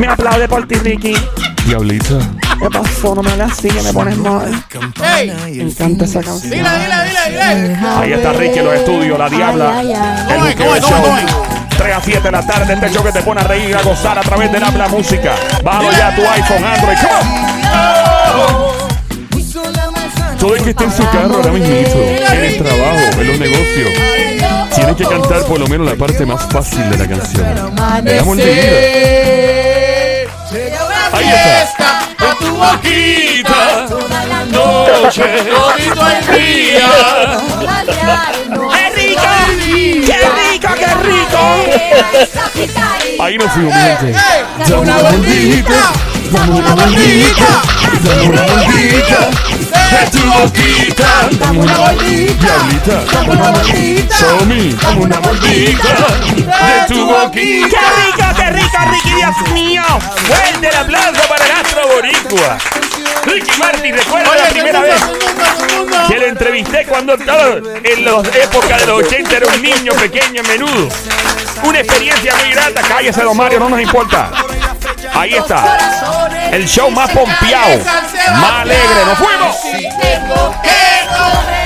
Me 0.00 0.08
aplaude 0.08 0.48
por 0.48 0.66
ti, 0.66 0.74
Ricky. 0.74 1.14
Diablita. 1.64 2.14
¿Qué 2.58 2.68
pasó? 2.70 3.14
No 3.14 3.22
me 3.22 3.30
hagas 3.30 3.52
así, 3.52 3.68
que 3.68 3.82
me 3.82 3.92
pones 3.92 4.16
mal. 4.18 4.64
Hey, 5.00 5.32
Me 5.54 5.62
encanta 5.62 6.06
esa 6.06 6.20
canción. 6.24 6.50
dile, 6.50 6.68
dile, 6.68 7.28
dile, 7.30 7.68
dile. 7.68 7.88
Ahí 7.96 8.12
está 8.12 8.32
Ricky 8.32 8.58
en 8.58 8.64
los 8.64 8.74
estudios, 8.74 9.16
la 9.16 9.28
Diabla. 9.30 9.78
Ay, 9.78 9.92
ay, 9.92 10.26
ay. 10.28 10.32
El 10.32 10.38
¿Cómo 10.40 10.46
es, 10.48 10.54
Juqueo 10.54 10.66
cómo 10.66 10.74
es, 10.74 10.82
Show. 10.82 11.02
cómo 11.04 11.18
es, 11.18 11.32
cómo 11.32 11.44
3 11.78 11.96
a 11.96 12.00
7 12.00 12.20
de 12.20 12.30
la 12.32 12.44
tarde, 12.46 12.74
este 12.74 12.90
show 12.90 13.04
que 13.04 13.12
te 13.12 13.22
pone 13.22 13.40
a 13.40 13.44
reír 13.44 13.70
y 13.70 13.72
a 13.74 13.82
gozar 13.82 14.18
a 14.18 14.22
través 14.22 14.50
del 14.50 14.62
habla 14.64 14.88
música. 14.88 15.34
Bájalo 15.62 15.92
ya 15.92 16.08
a 16.08 16.14
tu 16.16 16.22
iPhone, 16.22 16.64
Android. 16.64 16.98
Come 16.98 17.14
on. 18.72 18.83
Todo 20.44 20.56
el 20.56 20.62
que 20.62 20.70
esté 20.70 20.84
en 20.84 20.92
su 20.92 21.02
carro 21.04 21.36
ahora 21.36 21.52
mismo, 21.52 21.70
en 21.70 22.44
el 22.44 22.58
trabajo, 22.58 22.98
en 23.18 23.28
los 23.28 23.38
negocios, 23.40 23.90
tiene 24.74 24.94
que 24.94 25.06
cantar 25.06 25.42
por 25.46 25.58
lo 25.58 25.66
menos 25.68 25.86
la 25.86 25.96
parte 25.96 26.26
más 26.26 26.46
fácil 26.50 26.90
de 26.90 26.98
la 26.98 27.08
canción. 27.08 27.74
De 28.04 28.20
vida. 28.20 28.44
Ahí 31.12 31.30
está. 31.62 32.00
A 32.18 32.34
tu 32.38 32.56
boquita, 32.56 33.86
Toda 33.88 34.26
la 34.26 34.44
noche, 34.44 35.22
todito 35.48 36.06
el 36.10 36.26
día. 36.36 36.90
¡Qué 38.70 38.84
rico! 38.96 39.22
¡Qué 40.04 40.18
rico, 40.52 40.68
qué 40.78 40.90
rico! 41.08 41.40
Ahí 43.24 43.38
nos 43.38 43.50
fuimos, 43.50 43.74
mi 43.74 43.80
gente. 43.80 44.12
Una 44.74 44.98
dame 46.30 46.58
una 46.58 46.74
mordidita, 46.76 47.62
dame 48.02 48.28
una 48.28 48.42
mordidita 48.42 49.30
de 49.90 50.10
tu 50.10 50.26
boquita. 50.26 51.28
Dame 51.38 51.58
una 51.58 51.76
mordidita, 51.76 52.46
Diablita. 52.46 53.04
dame 53.12 53.32
una 53.32 53.50
mordidita, 53.50 54.16
Somi. 54.16 54.72
dame 54.72 55.00
una 55.00 55.16
de 55.20 56.86
tu 56.88 56.94
¡Qué 56.94 57.00
boquita. 57.02 57.78
rico, 57.96 58.26
qué 58.36 58.50
rico, 58.50 58.78
Ricky, 58.90 59.14
Dios 59.14 59.52
mío! 59.52 59.82
Fuerte 60.26 60.68
el 60.68 60.76
aplauso 60.76 61.20
para 61.28 61.44
el 61.44 61.52
astro 61.52 61.88
boricua. 61.88 62.58
Ricky 63.26 63.58
Martin, 63.58 63.96
recuerda 63.96 64.30
Oye, 64.30 64.40
la 64.42 64.50
primera 64.50 64.80
vez 64.80 65.02
que 66.08 66.18
lo 66.18 66.26
entrevisté 66.26 66.84
cuando 66.86 67.14
estaba 67.14 67.56
en 67.82 68.04
la 68.04 68.22
época 68.42 68.76
de 68.78 68.86
los 68.86 69.02
80, 69.04 69.36
era 69.36 69.46
un 69.46 69.62
niño 69.62 69.92
pequeño, 69.94 70.42
menudo. 70.42 70.88
Una 71.62 71.78
experiencia 71.80 72.34
muy 72.36 72.50
grata. 72.52 72.82
Cállese, 72.82 73.22
don 73.22 73.36
Mario, 73.36 73.60
no 73.60 73.68
nos 73.70 73.80
importa. 73.80 74.30
Ahí 75.12 75.34
está. 75.34 75.78
El 76.50 76.66
show 76.66 76.90
más 76.90 77.10
pompeado, 77.10 77.78
más 78.40 78.60
alegre. 78.62 79.04
¡Nos 79.06 79.18
fuimos! 79.18 79.56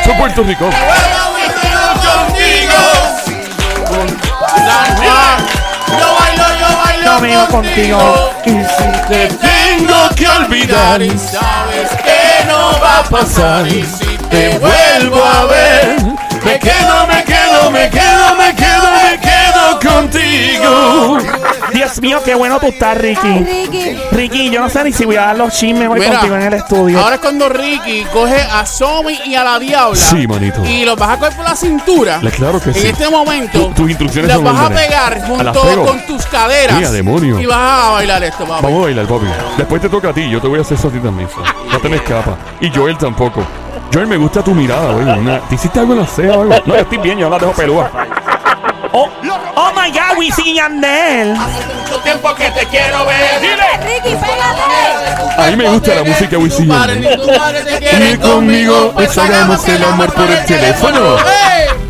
Soy 0.05 0.15
Puerto 0.15 0.43
Rico. 0.43 0.71
puedo 0.71 1.35
vivir 1.37 1.89
contigo. 2.01 2.79
San 4.67 4.97
Juan, 4.97 5.59
conmigo, 7.15 7.47
contigo. 7.49 8.31
Y 8.45 8.51
si 8.51 8.89
Te 9.09 9.29
tengo 9.29 10.09
que 10.17 10.29
olvidar 10.29 11.01
y 11.01 11.11
sabes 11.11 11.91
que 12.05 12.45
no 12.47 12.79
va 12.81 12.99
a 12.99 13.03
pasar 13.05 13.67
y 13.67 13.83
si 13.85 14.19
te 14.29 14.59
vuelvo 14.59 15.25
a 15.25 15.45
ver 15.47 15.97
me 16.45 16.59
quedo, 16.59 17.07
me 17.07 17.25
quedo, 17.25 17.71
me 17.71 17.91
quedo, 17.91 18.35
me 18.37 18.55
quedo, 18.55 18.58
me 19.23 19.81
quedo 19.83 19.93
contigo. 19.95 21.19
Dios 21.73 22.01
mío, 22.01 22.21
qué 22.25 22.35
bueno 22.35 22.59
tú 22.59 22.67
estás, 22.67 22.97
Ricky. 22.97 23.39
Ricky. 23.41 23.99
Ricky, 24.11 24.51
yo 24.51 24.61
no 24.61 24.69
sé 24.71 24.83
ni 24.85 24.93
si 24.93 25.05
voy 25.05 25.17
a 25.17 25.27
dar 25.27 25.37
los 25.37 25.53
chismes 25.53 25.89
hoy 25.89 26.01
Mira, 26.01 26.13
contigo 26.13 26.37
en 26.37 26.43
el 26.43 26.55
estudio. 26.55 26.99
Ahora 27.01 27.17
es 27.17 27.21
cuando 27.21 27.49
Ricky 27.49 28.05
coge 28.13 28.41
a 28.41 28.65
Somi 28.65 29.19
y 29.27 29.35
a 29.35 29.45
la 29.45 29.59
Diabla. 29.59 29.97
Sí, 29.97 30.27
manito. 30.27 30.65
Y 30.65 30.85
los 30.85 30.97
vas 30.97 31.11
a 31.11 31.19
coger 31.19 31.37
por 31.37 31.45
la 31.45 31.55
cintura. 31.57 32.19
Le- 32.23 32.31
claro 32.31 32.61
que 32.61 32.71
en 32.71 32.75
sí. 32.75 32.87
este 32.89 33.09
momento. 33.11 33.67
Tu- 33.69 33.73
tus 33.75 33.89
instrucciones 33.91 34.33
son 34.33 34.45
vas 34.45 34.57
a 34.57 34.67
órdenes. 34.67 34.87
pegar 34.87 35.13
¿A 35.15 35.43
las 35.43 35.57
junto 35.57 35.85
con 35.87 36.07
tus 36.07 36.25
caderas. 36.27 36.77
Mira, 36.77 36.91
demonio. 36.91 37.39
Y 37.39 37.47
vas 37.47 37.59
a 37.59 37.91
bailar 37.93 38.25
esto, 38.25 38.45
papi. 38.47 38.63
Vamos 38.65 38.81
a 38.81 38.85
bailar, 38.85 39.07
papi. 39.07 39.27
Después 39.59 39.83
te 39.83 39.89
toca 39.89 40.09
a 40.09 40.13
ti. 40.15 40.29
Yo 40.31 40.41
te 40.41 40.49
voy 40.49 40.59
a 40.59 40.63
hacer 40.63 40.79
eso 40.79 40.89
a 40.89 40.91
ti 40.91 40.99
también. 41.01 41.29
No 41.71 41.79
te 41.79 41.89
me 41.89 41.97
escapa. 41.97 42.37
Y 42.61 42.71
Joel 42.75 42.97
tampoco. 42.97 43.45
Joel, 43.93 44.07
me 44.07 44.17
gusta 44.17 44.43
tu 44.43 44.55
mirada, 44.55 44.93
güey. 44.93 45.07
Una- 45.19 45.41
¿Te 45.41 45.55
hiciste 45.55 45.79
algo 45.81 45.93
en 45.95 46.01
la 46.01 46.07
ceja 46.07 46.33
o 46.37 46.43
algo? 46.43 46.55
No, 46.67 46.75
yo 46.75 46.81
estoy 46.81 46.99
bien. 46.99 47.19
Yo 47.19 47.29
la 47.31 47.39
dejo 47.39 47.53
pelúa. 47.53 47.91
Oh, 48.93 49.09
oh 49.57 49.73
my 49.75 49.91
God, 49.91 50.19
Wisin 50.19 50.47
y 50.47 50.55
Yandel. 50.55 51.35
Mucho 51.35 52.01
tiempo 52.03 52.35
que 52.35 52.51
te 52.51 52.67
quiero 52.67 53.05
ver. 53.05 53.41
Ricky, 53.85 54.17
pégate. 54.17 55.43
A 55.43 55.47
mí 55.51 55.57
me 55.57 55.69
gusta 55.69 55.95
la 55.95 56.05
música 56.05 56.39
Wisin 56.39 56.65
y 56.65 56.75
quieren 57.79 58.01
Ven 58.01 58.21
conmigo, 58.21 58.93
pues 58.95 59.17
hagamos 59.19 59.67
el 59.69 59.85
amor 59.85 60.13
por 60.15 60.31
el 60.31 60.45
teléfono. 60.45 61.17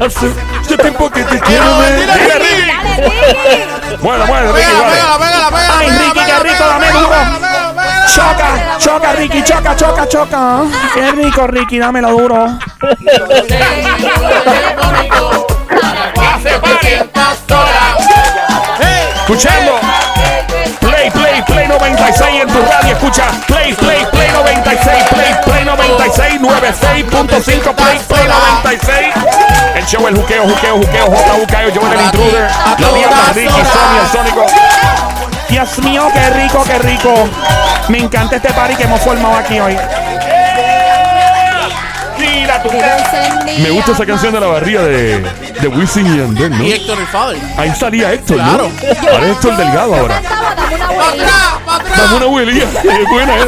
Hace 0.00 0.26
mucho 0.26 0.76
tiempo 0.76 1.10
que 1.10 1.22
te 1.24 1.40
quiero 1.40 1.78
ver. 1.78 2.00
Dile, 2.00 2.12
dile, 2.14 2.38
Ricky. 2.38 2.78
Mueve, 4.02 4.24
mueve, 4.26 4.52
Ricky, 4.52 4.70
Ay, 5.72 5.90
Ricky, 5.90 6.20
qué 6.26 6.38
rico, 6.48 6.64
dame 6.66 6.90
duro. 6.90 7.48
Choca, 8.14 8.78
choca, 8.78 9.12
Ricky, 9.12 9.42
choca, 9.44 9.76
choca, 9.76 10.08
choca. 10.08 10.62
Qué 10.94 11.12
rico, 11.12 11.46
Ricky, 11.46 11.78
dámelo 11.78 12.10
duro. 12.10 12.58
Hace 15.70 16.58
party. 16.58 16.88
Escuchando. 19.28 19.78
Play, 20.80 21.10
play, 21.10 21.42
play 21.42 21.68
96 21.68 22.40
en 22.40 22.48
tu 22.48 22.62
radio. 22.62 22.92
Escucha. 22.94 23.24
Play, 23.46 23.74
play, 23.74 24.06
play 24.10 24.30
96. 24.30 25.04
Play, 25.10 25.34
play 25.44 25.64
96. 25.66 26.40
96.5. 26.40 27.74
Play, 27.74 27.98
play 28.08 28.26
96. 28.26 29.14
El 29.74 29.84
show, 29.84 30.08
el 30.08 30.16
juqueo, 30.16 30.48
juqueo, 30.48 30.76
juqueo. 30.76 31.06
J, 31.06 31.32
juqueo. 31.40 31.68
Yo 31.68 31.92
el 31.92 32.00
intruder. 32.00 32.50
La 32.78 32.88
diabla, 32.88 33.32
Ricky, 33.34 33.50
Sonia, 33.50 34.00
el 34.02 34.08
Sónico. 34.08 34.46
Dios 35.50 35.78
mío, 35.80 36.08
qué 36.14 36.30
rico, 36.30 36.64
qué 36.64 36.78
rico. 36.78 37.28
Me 37.88 37.98
encanta 37.98 38.36
este 38.36 38.52
party 38.52 38.76
que 38.76 38.84
hemos 38.84 39.00
formado 39.00 39.36
aquí 39.36 39.60
hoy. 39.60 39.76
Me 43.58 43.70
gusta 43.70 43.92
esa 43.92 44.06
canción 44.06 44.32
de 44.32 44.40
la 44.40 44.46
barriga 44.46 44.82
de, 44.82 45.20
de 45.60 45.68
Wisin 45.68 46.06
y 46.06 46.18
Yandel, 46.18 46.56
¿no? 46.56 46.64
Y 46.64 46.72
Héctor 46.72 46.98
el. 47.00 47.40
Ahí 47.56 47.72
salía 47.74 48.12
Héctor, 48.12 48.36
Claro. 48.36 48.68
¿no? 48.68 49.10
Ahora 49.12 49.26
es 49.26 49.32
Héctor 49.32 49.56
Delgado 49.56 49.94
ahora. 49.96 50.20
Dame 50.20 50.74
una 50.74 50.86
¡Para 50.86 50.94
vuelta. 50.94 51.24
atrás, 51.24 51.60
para 51.64 51.76
atrás! 51.78 51.98
Dame 51.98 52.16
una 52.16 52.24
abuelía. 52.26 52.64
Es 52.64 53.08
buena, 53.10 53.36
¿eh? 53.36 53.46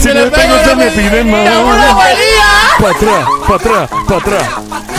Si 0.00 0.08
me 0.08 0.22
pego, 0.26 0.58
se 0.64 0.74
me 0.74 0.86
piden 0.90 1.30
más. 1.30 1.44
¡Dame 1.44 1.62
una 1.64 1.90
abuelía! 1.90 2.46
Pa' 2.80 2.90
atrás, 2.90 3.28
pa' 3.46 3.54
atrás, 3.54 3.90
pa' 4.08 4.16
atrás. 4.16 4.48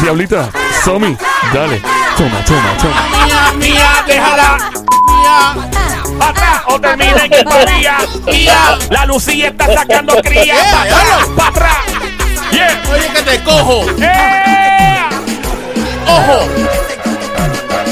Diablita, 0.02 0.50
Somi, 0.86 1.18
dale. 1.54 1.82
Toma, 2.18 2.44
toma, 2.46 2.78
toma. 2.80 3.26
Mía, 3.26 3.54
mía, 3.58 4.04
déjala. 4.08 4.58
Mía. 5.08 5.56
Pa' 6.20 6.30
atrás 6.30 6.62
o 6.68 6.80
termina 6.80 7.26
en 7.26 7.34
el 7.34 7.44
paría. 7.46 7.98
Mía. 8.26 8.78
La 8.90 9.06
Lucía 9.06 9.48
está 9.48 9.74
sacando 9.74 10.16
cría. 10.22 10.56
Pa' 10.72 10.82
atrás, 10.84 11.28
pa' 11.36 11.48
atrás. 11.48 11.78
Yeah. 12.54 12.82
Oye, 12.92 13.08
que 13.14 13.22
te 13.24 13.44
cojo. 13.44 13.86
Ojo. 16.08 16.48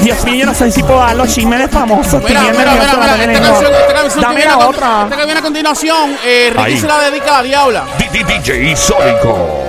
Dios 0.01 0.24
mío, 0.25 0.36
yo 0.36 0.46
no 0.48 0.53
sé 0.56 0.72
si 0.72 0.82
puedo 0.82 1.00
dar 1.00 1.15
los 1.15 1.30
chismes 1.34 1.60
de 1.60 1.68
famosos. 1.68 2.24
Mira, 2.24 2.41
mira, 2.41 2.72
mira, 2.74 3.18
mira. 3.18 3.34
Esta 3.34 3.41
canción, 3.44 3.72
esta 3.74 3.94
canción 3.94 4.13
que 4.15 4.22
Dame 4.22 4.36
viene 4.36 4.51
a- 4.51 4.58
otra. 4.58 5.03
Esta 5.03 5.15
que 5.18 5.25
viene 5.25 5.39
a 5.39 5.44
continuación, 5.44 6.18
eh, 6.25 6.50
Ricky 6.51 6.63
Ahí. 6.63 6.80
se 6.80 6.88
la 6.88 7.00
dedica 7.00 7.30
a 7.30 7.38
la 7.38 7.44
diabla. 7.44 7.84
D- 8.00 8.10
D- 8.12 8.24
DJ 8.24 8.75
Sónico. 8.75 9.60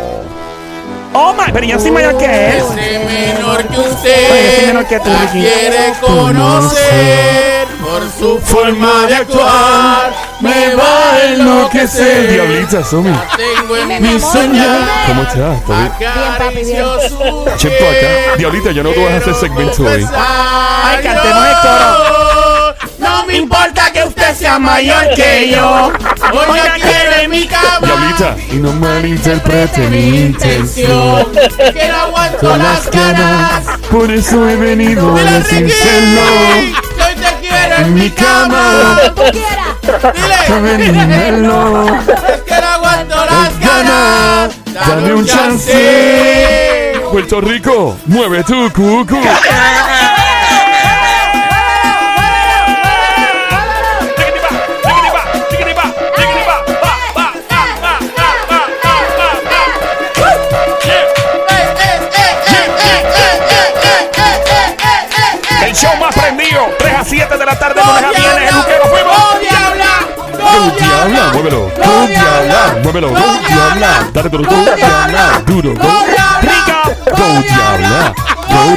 Oh 1.15 1.35
my, 1.35 1.53
pero 1.53 1.67
yo 1.67 1.79
soy 1.79 1.91
mayor 1.91 2.17
que 2.17 2.25
él. 2.25 2.57
Ese 2.57 2.99
menor 3.35 3.59
que 3.65 3.77
Oye, 3.77 3.85
yo 3.87 3.95
usted 3.95 4.57
soy 4.57 4.67
menor 4.69 4.87
que 4.87 5.01
tú, 5.01 5.11
Ricky. 5.21 5.41
quiere 5.43 5.93
conocer 6.01 7.67
por 7.83 8.03
su 8.19 8.41
forma 8.41 9.07
de 9.07 9.15
actuar. 9.17 10.32
Me 10.43 10.75
va 10.75 11.13
a 11.15 11.25
enloquecer. 11.25 12.31
Diablita, 12.33 12.85
Somi. 12.85 13.13
Tengo 13.37 13.77
en 13.77 13.89
Dime, 13.89 14.01
mi 14.01 14.21
soñar. 14.21 14.81
¿Cómo 15.07 15.23
estás? 15.23 15.65
¿Todo 15.65 15.77
bien? 15.77 15.93
Chepo 17.57 17.85
acá. 17.85 18.37
Diablita, 18.39 18.73
yo 18.73 18.83
no 18.83 18.91
te 18.91 18.99
voy 19.01 19.13
a 19.13 19.17
hacer 19.19 19.35
segmento 19.35 19.85
hoy. 19.85 20.05
Ay, 20.13 21.03
cantemos 21.03 21.47
el 21.47 21.55
coro. 21.63 22.75
No 22.99 23.27
me 23.27 23.37
importa 23.37 23.93
que 23.93 24.03
usted 24.05 24.35
sea 24.35 24.59
mayor 24.59 25.15
que 25.15 25.51
yo. 25.51 25.93
Hoy 26.33 26.59
la 26.59 26.75
quiero 26.75 27.13
en 27.23 27.31
mi 27.31 27.47
cama. 27.47 27.79
Diablita, 27.87 28.37
y 28.51 28.57
no 28.57 28.73
malinterprete 28.73 29.89
mi 29.89 30.23
intención. 30.23 31.27
Que 31.57 31.89
no 31.89 31.97
aguanto 31.97 32.39
Con 32.39 32.59
las 32.59 32.91
ganas. 32.91 33.65
por 33.91 34.11
eso 34.11 34.49
he 34.49 34.57
venido 34.57 35.15
a 35.17 35.21
decírselo. 35.23 36.23
En 37.79 37.95
mi 37.95 38.11
cama, 38.11 38.99
tú 39.15 39.23
quieras. 39.33 40.15
Dile, 40.15 40.35
es 42.35 42.43
que 42.43 42.61
no 42.61 42.67
aguanto 42.67 43.17
las 43.17 43.59
ganas. 43.61 44.55
Dame 44.73 45.15
un 45.15 45.27
chance. 45.27 46.93
Puerto 47.11 47.41
Rico, 47.41 47.97
mueve 48.07 48.43
tu 48.45 48.71
cucu. 48.73 49.21
7 67.33 67.39
de 67.39 67.47
la 67.47 67.59
tarde, 67.59 67.81
¡Go, 67.81 67.87
lunes 67.93 68.05
a 68.05 68.11
viernes, 68.11 68.51
el! 68.51 68.55
Luquero, 68.57 68.85
fuimos. 68.85 69.17
¡Go, 69.17 69.23
diabla! 69.41 69.93
Diabla, 70.79 71.23
muévelo. 71.33 71.61
Diabla, 72.07 72.63
muévelo. 72.83 73.09
Diabla, 73.09 73.91
dale 74.13 74.29
duro. 74.29 74.45
Diabla, 74.77 75.25
duro. 75.47 75.71
Go 75.73 75.79
diabla, 76.13 76.55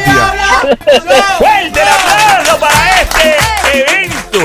diabla. 0.05 0.47
Fuerte 1.37 1.79
el 1.81 1.87
aplauso 1.87 2.53
para 2.59 3.01
este 3.01 3.25
evento. 3.73 4.39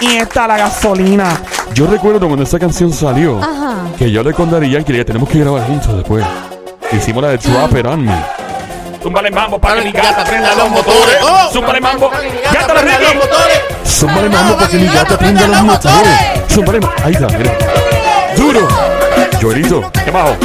Y 0.00 0.16
está 0.16 0.48
la 0.48 0.56
gasolina. 0.56 1.36
Yo 1.74 1.86
recuerdo 1.86 2.26
cuando 2.26 2.42
esa 2.42 2.58
canción 2.58 2.92
salió, 2.92 3.38
Ajá. 3.38 3.76
que 3.96 4.10
yo 4.10 4.24
le 4.24 4.32
conté 4.32 4.56
a 4.56 4.60
Yankee 4.60 4.94
que 4.94 5.04
tenemos 5.04 5.28
que 5.28 5.38
grabar 5.38 5.64
juntos 5.66 5.94
después. 5.96 6.24
Hicimos 6.90 7.22
la 7.22 7.28
de 7.30 7.38
Drop 7.38 7.76
It 7.76 7.86
On 7.86 8.04
Me. 8.04 8.37
Zúmbale 9.02 9.30
mambo 9.30 9.58
para 9.58 9.76
que 9.76 9.84
mi 9.86 9.92
gata 9.92 10.24
prenda 10.24 10.54
los 10.54 10.70
motores. 10.70 11.16
Zúmbale 11.52 11.80
mambo. 11.80 12.10
Gata, 12.10 12.52
Gata 12.52 12.74
prenda 12.74 12.98
los 13.00 13.14
motores. 13.14 13.60
Zúmbale 13.86 14.28
mambo 14.28 14.54
para 14.56 14.68
que 14.68 14.76
mi 14.78 14.86
gata 14.88 15.18
prenda 15.18 15.46
los 15.46 15.62
motores. 15.62 16.18
Zúmbale 16.52 16.80
mambo. 16.80 16.96
Ahí 17.04 17.12
está, 17.12 17.26
mira. 17.38 17.52
Duro. 18.36 18.68
Llorito. 19.40 19.90
¿Qué 20.04 20.10
bajo? 20.10 20.36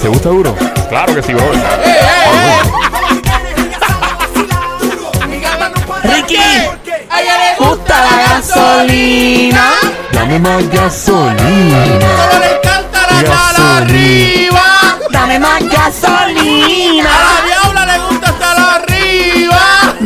¿Te 0.00 0.08
gusta 0.08 0.28
duro? 0.30 0.54
Claro 0.88 1.14
que 1.14 1.22
sí, 1.22 1.32
bro. 1.34 1.44
Ricky. 6.04 6.36
A 7.10 7.20
ella 7.20 7.36
le 7.38 7.64
Gusta 7.64 8.00
la 8.00 8.34
gasolina. 8.36 9.70
Dame 10.12 10.38
más 10.38 10.68
gasolina. 10.70 11.84
Solo 11.86 12.38
le 12.40 12.56
encanta 12.56 13.00
la 13.00 13.22
cara 13.22 13.22
Gasolina. 13.22 13.76
arriba. 13.76 14.62
Dame 15.10 15.38
más 15.38 15.62
gasolina. 15.68 17.10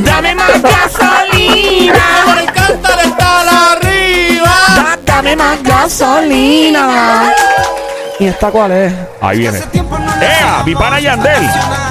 Dame 0.05 0.35
más 0.35 0.63
gasolina. 0.63 1.95
encanta 2.43 2.95
el 3.03 3.09
estar 3.11 3.47
arriba. 3.49 4.55
Da- 4.77 4.99
Dame 5.05 5.37
más 5.37 5.63
gasolina. 5.63 7.33
¿Y 8.19 8.27
esta 8.27 8.51
cuál 8.51 8.73
es? 8.73 8.93
Ahí 9.21 9.39
viene. 9.41 9.59
¡Ea! 10.23 10.63
Mi 10.65 10.75
pana 10.75 10.99
Yandel. 11.01 11.43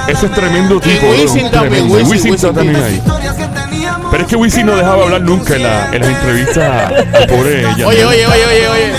Ese 0.08 0.26
es 0.26 0.32
tremendo 0.32 0.80
tipo. 0.80 1.06
Y 1.14 1.22
Wisin 1.22 1.50
también, 1.50 1.88
Tremendo. 1.88 1.94
Wisin, 1.94 2.10
Wisin 2.12 2.34
está 2.34 2.48
Wisin 2.48 2.54
también 2.56 2.82
ahí. 2.84 3.02
Pero 4.10 4.22
es 4.22 4.28
que 4.28 4.36
Wisin 4.36 4.66
no 4.66 4.76
dejaba 4.76 5.02
hablar 5.04 5.20
nunca 5.20 5.54
en, 5.56 5.62
la, 5.62 5.86
en 5.92 6.00
las 6.00 6.10
entrevistas 6.10 6.92
al 7.14 7.26
pobre 7.26 7.62
Yandel. 7.62 7.84
Oye, 7.86 8.04
oye, 8.04 8.26
oye, 8.26 8.44
oye, 8.46 8.68
oye. 8.68 8.92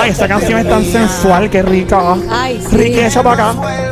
Ay, 0.00 0.10
esta 0.10 0.26
canción 0.28 0.58
es 0.60 0.68
tan 0.68 0.84
sensual, 0.84 1.50
qué 1.50 1.62
rica. 1.62 2.00
Ay, 2.30 2.64
sí. 2.70 2.76
Echa 2.98 3.22
para 3.22 3.50
acá. 3.50 3.91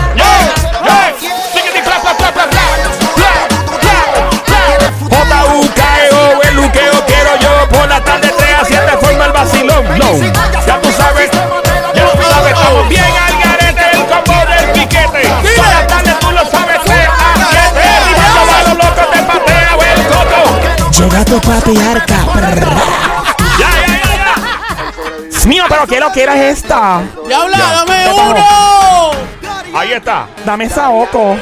coto. 21.39 21.39
Llega 21.39 21.39
tu 21.39 21.39
papi 21.41 21.77
arca. 21.77 22.15
Ya, 23.59 23.69
ya, 23.69 23.87
ya, 23.87 24.15
ya. 24.15 25.47
Mío, 25.47 25.63
pero 25.69 25.87
¿qué 25.87 25.99
lo 25.99 26.11
que 26.11 26.23
era 26.23 26.35
esta? 26.35 27.01
Diabla, 27.27 27.57
Ya. 27.57 27.71
dame 27.73 28.03
¿Qué 28.03 28.09
pasó? 28.09 28.29
uno. 29.71 29.79
Ahí 29.79 29.93
está. 29.93 30.27
Dame 30.45 30.65
esa 30.65 30.89
oco. 30.89 31.37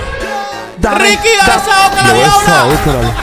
Dame, 0.77 0.99
Ricky, 0.99 1.27
dale 1.37 1.51
da- 1.51 1.57
esa 1.57 1.89
boca 1.89 1.99
a 1.99 2.07
la 2.07 2.13
diabla. 2.13 3.13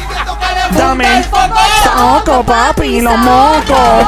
dame 0.72 1.18
esa 1.20 2.04
oco, 2.16 2.42
papi, 2.44 3.00
los 3.00 3.16
mocos. 3.18 4.06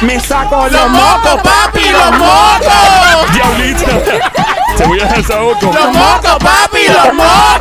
Me 0.00 0.18
saco 0.18 0.62
los 0.64 0.72
Los 0.72 0.90
mocos, 0.90 1.22
mocos, 1.24 1.42
papi, 1.42 1.88
los 1.90 2.10
mocos. 2.18 3.32
Diablita. 3.34 3.86
Te 4.76 4.84
voy 4.86 4.98
a 5.00 5.02
dejar 5.04 5.18
esa 5.20 5.42
oco. 5.42 5.66
Los 5.72 5.92
mocos, 5.94 6.36
papi, 6.42 6.88
los 6.88 7.14
mocos. 7.14 7.51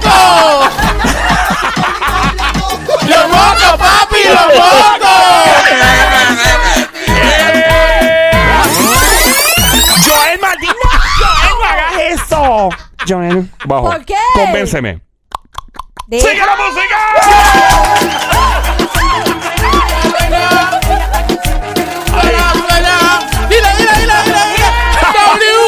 Convénceme. 14.45 15.01
Deja- 16.07 16.27
¡Sigue 16.29 16.45
la 16.45 16.55
música! 16.55 18.01
Suena, 22.10 22.53
suena. 22.53 22.95
Dile, 23.50 23.69
dile, 23.77 23.91
dile, 24.00 24.13
dile, 24.25 24.43
dile. 24.55 24.69
W. 25.13 25.60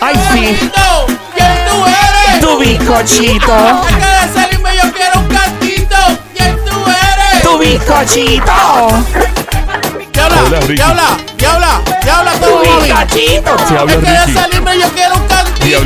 Ay, 0.00 0.14
sí. 0.32 0.70
¿Quién 1.34 1.54
tú 1.68 1.76
eres? 1.86 2.40
Tu 2.40 2.58
bizcochito. 2.58 3.56
Salirme, 4.34 4.70
yo 4.76 4.92
quiero 4.92 5.20
un 5.20 5.28
cantito. 5.28 5.96
¿Quién 6.36 6.56
tú 6.64 6.76
eres? 6.86 7.42
Tu 7.42 7.58
bizcochito. 7.58 8.52
Tu 10.12 10.20
mami. 10.20 10.66
bizcochito. 12.82 13.52
Se 13.68 13.76
habla 13.78 13.92
Es 13.92 13.98
que 13.98 14.10
de 14.10 14.26
Ricky. 14.26 14.38
salirme 14.38 14.78
yo 14.78 14.88
quiero 14.90 15.14
un 15.14 15.26
cantito. 15.26 15.80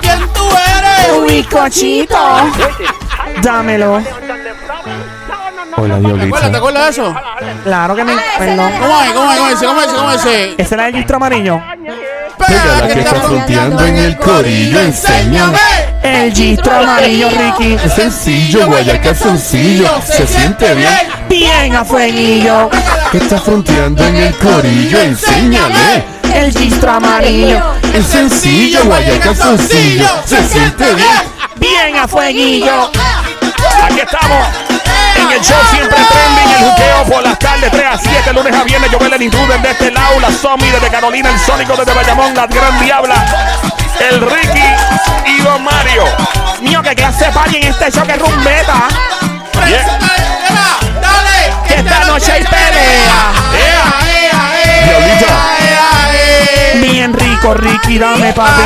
¿Quién 0.00 0.28
tú 0.32 0.48
eres? 0.50 0.81
Tu 1.08 1.22
bizcochito. 1.26 2.16
Dámelo. 3.42 4.02
Hola, 5.74 5.94
¿Te 5.98 6.00
acuerdas, 6.00 6.02
te 6.02 6.06
Diablita. 6.06 6.58
acuerdas 6.58 6.84
de 6.84 6.90
eso? 6.90 7.14
Claro 7.64 7.96
que 7.96 8.04
me 8.04 8.12
Ah, 8.12 8.16
ese 8.16 8.34
acuerdo. 8.52 8.52
era- 8.68 8.78
¿Cómo 8.80 9.02
es? 9.02 9.12
¿Cómo 9.12 9.32
es? 9.32 9.38
¿Cómo 9.38 9.50
es? 9.50 9.58
¿Cómo 9.58 9.80
es? 9.80 9.86
¿Cómo 9.88 10.12
es? 10.12 10.54
¿Ese 10.58 10.74
era 10.74 10.86
el 10.88 10.92
distro 10.94 11.16
amarillo? 11.16 11.62
Pégala 12.46 12.88
que 12.88 13.00
está 13.00 13.14
fronteando 13.20 13.86
en 13.86 13.96
el 13.96 14.16
corillo, 14.18 14.80
enséñame. 14.80 15.58
El 16.02 16.32
gistro 16.32 16.76
amarillo, 16.76 17.28
Ricky. 17.30 17.74
Es 17.84 17.92
sencillo, 17.94 18.66
guayaca 18.66 19.14
sencillo, 19.14 19.86
se 20.04 20.26
siente 20.26 20.74
bien. 20.74 20.90
Bien 21.28 21.74
a 21.76 21.84
fueguillo. 21.84 22.68
Que 23.10 23.18
está 23.18 23.38
fronteando 23.38 24.04
en 24.04 24.16
el 24.16 24.34
corillo, 24.36 25.00
enséñale. 25.00 26.04
El 26.34 26.52
gistro 26.52 26.90
amarillo. 26.92 27.60
Es 27.92 28.06
sencillo, 28.06 28.84
guayaca 28.84 29.34
sencillo, 29.34 30.08
se 30.24 30.48
siente 30.48 30.94
bien. 30.94 31.08
Bien 31.56 31.96
a 31.96 32.08
fueguillo. 32.08 32.90
Aquí 33.84 34.00
estamos. 34.00 34.48
En 35.16 35.30
el 35.30 35.40
show 35.40 35.58
siempre 35.70 35.96
trending, 35.96 36.50
el 36.56 36.70
juqueo 36.70 37.04
por 37.04 37.22
las 37.22 37.38
tardes, 37.38 37.70
3 37.70 37.84
a 37.86 37.98
7, 37.98 38.32
lunes 38.32 38.54
a 38.54 38.64
viernes. 38.64 38.90
Joel 38.90 39.12
el 39.12 39.22
intruder 39.22 39.60
de 39.60 39.70
este 39.70 39.90
lado, 39.90 40.18
la 40.20 40.30
Somi 40.32 40.68
desde 40.70 40.88
Carolina, 40.88 41.28
el 41.30 41.38
Sónico 41.38 41.76
desde 41.76 41.92
Bayamón, 41.92 42.34
la 42.34 42.46
Gran 42.46 42.80
Diabla, 42.80 43.14
el 44.10 44.20
Ricky 44.20 44.64
y 45.26 45.42
Don 45.42 45.62
Mario. 45.62 46.04
Mío, 46.60 46.82
que 46.82 46.94
clase 46.94 47.26
party 47.26 47.56
en 47.56 47.64
este 47.64 47.90
show 47.90 48.06
que 48.06 48.16
rumbeta. 48.16 48.88
Dale, 51.00 51.52
Que 51.68 51.74
esta 51.74 52.04
noche 52.06 52.32
hay 52.32 52.44
pelea. 52.44 53.32
Diablita. 54.84 55.52
Bien 56.80 57.12
rico, 57.12 57.54
Ricky, 57.54 57.98
dame 57.98 58.32
papi. 58.32 58.62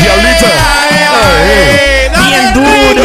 Diablita. 0.00 0.46
Bien 2.18 2.52
duro. 2.52 3.02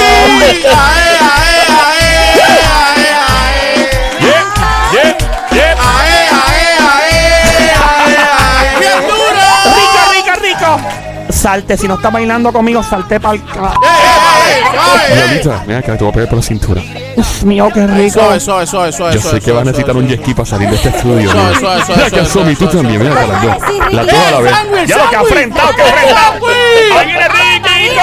Rico, 9.75 9.99
rico, 10.11 10.33
rico. 10.41 10.79
Salte, 11.29 11.77
si 11.77 11.87
no 11.87 11.95
estás 11.95 12.11
bailando 12.11 12.51
conmigo, 12.51 12.83
salte 12.83 13.19
para 13.19 13.35
el. 13.35 13.41
Diablita, 15.13 15.63
mira 15.65 15.81
que 15.81 15.91
te 15.91 15.97
voy 16.03 16.09
a 16.09 16.13
pegar 16.13 16.29
por 16.29 16.37
la 16.37 16.43
cintura. 16.43 16.81
Uf, 17.15 17.43
mío, 17.43 17.69
qué 17.73 17.87
rico. 17.87 18.19
Suave, 18.19 18.39
suave, 18.39 18.65
suave, 18.65 18.91
suave. 18.91 19.13
Yo 19.15 19.21
sé 19.21 19.39
que 19.39 19.51
vas 19.51 19.61
a 19.61 19.65
necesitar 19.65 19.95
un 19.95 20.07
jet 20.07 20.21
ski 20.21 20.33
para 20.33 20.45
salir 20.45 20.69
de 20.69 20.75
este 20.75 20.89
estudio. 20.89 21.15
Mira. 21.15 21.31
suave, 21.31 21.55
suave, 21.59 21.83
Mira 21.87 22.09
que 22.09 22.25
suave, 22.25 22.27
Somi, 22.27 22.55
tú 22.55 22.67
también, 22.67 23.01
mira 23.01 23.15
que 23.15 23.27
las 23.27 23.41
dos. 23.41 23.55
Las 23.93 24.05
dos 24.05 24.19
a 24.19 24.31
la 24.31 24.39
vez. 24.41 24.53
Ya 24.87 24.97
lo 24.97 25.09
que 25.09 25.15
ha 25.15 25.21
enfrentado, 25.21 25.75
que 25.75 25.81
ha 25.81 25.87
enfrentado. 25.87 26.33
Ahí 26.97 27.05
viene 27.07 27.27
Ricky 27.27 27.95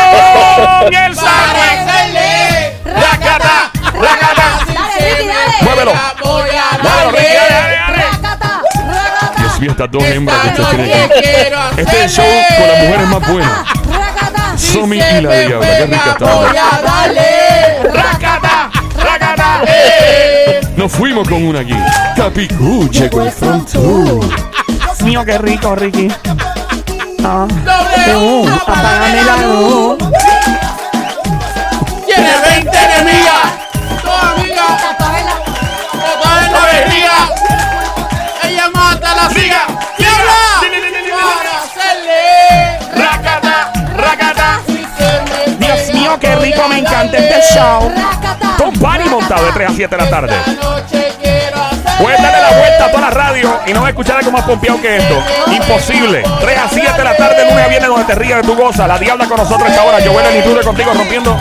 con 0.82 0.94
el 0.94 1.14
sándwich. 1.14 1.64
Racata, 2.84 3.70
racata. 3.94 4.66
Muévelo. 5.62 5.92
Muévelo, 6.82 7.10
Ricky, 7.10 7.34
dale, 7.34 8.04
Dios 9.38 9.60
mío, 9.60 9.70
estas 9.70 9.90
dos 9.90 10.02
hembras 10.04 10.38
que 10.40 10.48
ustedes 10.48 10.68
tienen 10.70 10.90
aquí. 10.90 11.80
Este 11.80 11.96
es 11.96 12.02
el 12.04 12.10
show 12.10 12.26
con 12.58 12.68
las 12.68 12.78
mujeres 12.82 13.08
más 13.08 13.28
buenas. 13.28 13.58
Somi 14.56 14.96
y 14.96 15.00
la 15.00 15.18
diabla. 15.18 15.60
Qué 15.60 15.86
rica 15.86 16.10
está. 16.12 16.34
Voy 16.34 16.56
a 16.56 16.82
darle. 16.82 17.92
Racata, 17.92 18.70
racata. 18.96 19.62
Nos 20.76 20.92
fuimos 20.92 21.28
con 21.28 21.44
una 21.44 21.60
aquí. 21.60 21.76
Capicú 22.16 22.88
llegó 22.90 23.22
el 23.22 23.30
frontón. 23.30 24.20
Mío, 25.04 25.24
qué 25.24 25.38
rico, 25.38 25.74
Ricky. 25.74 26.08
Ah. 27.24 27.46
W, 27.64 28.48
apágame 28.48 29.24
la 29.24 29.36
luz. 29.46 29.98
Me 47.04 47.18
encanta 47.18 47.36
este 47.36 47.54
show. 47.54 47.92
Con 48.56 49.10
montado 49.10 49.46
de 49.46 49.52
3 49.52 49.70
a 49.70 49.72
7 49.74 49.96
de 49.96 50.02
la 50.02 50.10
tarde. 50.10 50.34
Puedes 51.98 52.22
darle 52.22 52.40
la 52.40 52.58
vuelta 52.58 52.84
a 52.84 52.90
toda 52.90 53.00
la 53.02 53.10
radio 53.10 53.60
y 53.66 53.72
no 53.72 53.80
vas 53.80 53.86
a 53.86 53.90
escuchar 53.90 54.16
algo 54.18 54.30
más 54.32 54.42
pompeado 54.42 54.80
que 54.80 54.96
esto. 54.96 55.22
Imposible. 55.52 56.22
3 56.40 56.58
a 56.58 56.68
7 56.68 56.92
de 56.96 57.04
la 57.04 57.16
tarde, 57.16 57.48
lunes 57.48 57.64
a 57.64 57.68
viernes, 57.68 57.88
donde 57.88 58.04
te 58.04 58.14
ríes 58.14 58.36
de 58.36 58.42
tu 58.42 58.54
goza. 58.54 58.86
La 58.86 58.98
diabla 58.98 59.26
con 59.26 59.36
nosotros 59.36 59.68
esta 59.68 59.84
hora. 59.84 59.98
Joel 60.04 60.26
el 60.26 60.36
intruder 60.36 60.64
contigo 60.64 60.92
rompiendo. 60.94 61.36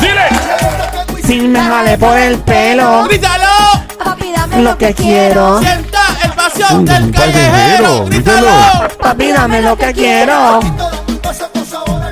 ¡Dile! 0.00 1.26
Si 1.26 1.40
me 1.40 1.60
jale 1.60 1.98
por 1.98 2.16
el 2.16 2.38
pelo. 2.38 3.04
¡Grítalo! 3.04 3.46
Papi, 4.02 4.32
dame 4.32 4.62
Lo 4.62 4.78
que 4.78 4.94
quiero. 4.94 5.58
Sienta 5.60 6.00
el 6.22 6.32
pasión 6.32 6.84
del 6.84 7.10
callejero. 7.10 8.04
¡Grítalo! 8.04 8.48
Papi, 9.00 9.32
dame 9.32 9.62
lo 9.62 9.76
que 9.76 9.92
quiero. 9.92 10.60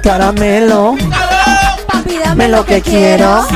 Caramelo. 0.03 0.97
Dame 2.35 2.49
lo 2.49 2.65
que 2.67 2.83
quiero. 2.83 3.47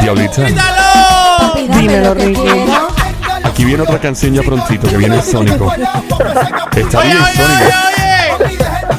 Diablita. 0.00 0.42
Papi, 1.38 1.68
dame 1.68 1.80
Dímelo, 1.82 2.08
lo 2.08 2.16
que 2.16 2.24
Ricky. 2.26 2.40
quiero. 2.40 2.88
aquí 3.44 3.64
viene 3.64 3.82
otra 3.84 4.00
canción 4.00 4.34
ya 4.34 4.42
prontito 4.42 4.88
que 4.88 4.96
viene 4.96 5.14
el 5.14 5.22
Sónico. 5.22 5.72
Está 5.72 6.98
Oye, 6.98 7.08
bien, 7.08 7.22
oye, 7.22 7.36
Sónico. 7.36 7.70
oye, 7.86 8.48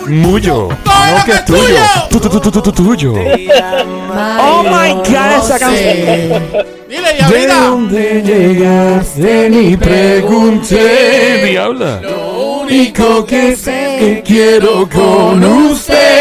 oye. 0.08 0.16
Muyo. 0.16 0.70
Todo 0.86 0.94
No 1.18 1.26
que 1.26 1.32
es 1.34 1.46
tuyo. 1.46 1.76
Tu, 2.10 2.20
tu, 2.22 2.30
tu, 2.30 2.40
tu, 2.40 2.52
tu, 2.52 2.62
tu, 2.62 2.72
tuyo. 2.72 3.14
Oh 3.16 4.64
my 4.64 4.94
god, 4.94 5.44
esa 5.44 5.60
canción. 5.60 6.44
Dile, 6.88 7.08
¿De 7.10 7.14
diablita. 7.18 7.56
dónde 7.66 8.22
llegaste? 8.22 9.50
Ni 9.50 9.76
pregunté. 9.76 11.46
Diabla. 11.50 12.00
Lo 12.02 12.60
único 12.62 13.26
que 13.26 13.58
sé 13.58 13.98
que 14.00 14.24
quiero 14.26 14.88
con 14.90 15.44
usted. 15.44 16.13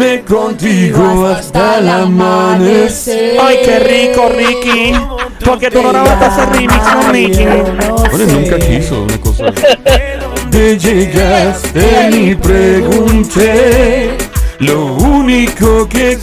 Contigo 0.00 1.26
hasta 1.26 1.78
el 1.78 1.86
amanecer. 1.86 3.36
Ay, 3.38 3.58
qué 3.62 3.78
rico, 3.80 4.30
Ricky. 4.34 4.94
Porque 5.44 5.70
tú 5.70 5.82
no 5.82 5.90
grabaste 5.90 6.26
ese 6.26 6.46
remix 6.46 6.88
con 6.88 7.12
Nicky. 7.12 7.44
Bueno, 7.44 8.26
nunca 8.32 8.58
quiso 8.58 9.02
una 9.02 9.20
cosa. 9.20 9.44
Te 10.50 10.78
llegaste 10.78 12.08
ni 12.12 12.34
pregunté. 12.34 14.16
Lo 14.60 14.94
único 14.94 15.86
que 15.86 16.18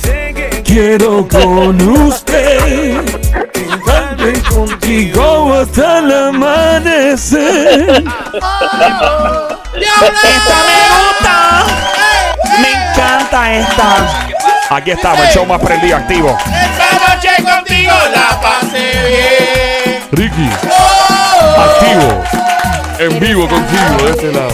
quiero 0.65 1.27
con 1.27 1.79
usted. 1.79 2.99
Quedarme 3.53 4.33
contigo 4.49 5.53
hasta 5.53 5.99
el 5.99 6.11
amanecer. 6.11 7.89
Esta 9.77 10.57
me 10.65 10.79
gusta. 10.97 12.07
Encanta 13.08 13.54
esta. 13.54 14.28
Aquí 14.70 14.91
estamos, 14.91 15.22
el 15.22 15.30
show 15.32 15.46
más 15.46 15.62
prendido 15.62 15.96
activo. 15.96 16.38
Esta 16.46 17.15
noche 17.15 17.30
contigo 17.41 17.93
la 18.13 18.41
pasé 18.41 18.91
bien. 19.08 20.04
Ricky, 20.12 20.50
Oh, 20.70 21.62
activo. 21.62 22.24
En 23.00 23.17
vivo 23.22 23.48
contigo 23.48 24.04
de 24.04 24.10
este 24.12 24.34
lado. 24.34 24.50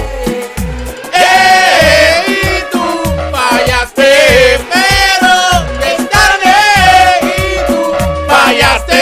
eh, 1.13 2.25
y 2.27 2.71
tú 2.71 2.83
fallaste, 3.31 4.59
pero 4.71 5.65
te 5.79 5.93
extrañé 5.93 6.61
y 7.23 7.65
tú 7.65 7.95
fallaste. 8.27 8.99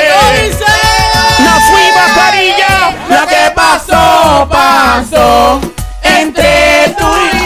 Nos 1.40 1.64
fuimos. 1.66 2.08
Lo 3.10 3.28
que 3.28 3.52
pasó, 3.54 4.48
pasó 4.50 5.60
entre 6.04 6.96
tú 6.98 7.08
y 7.34 7.38
yo. 7.38 7.40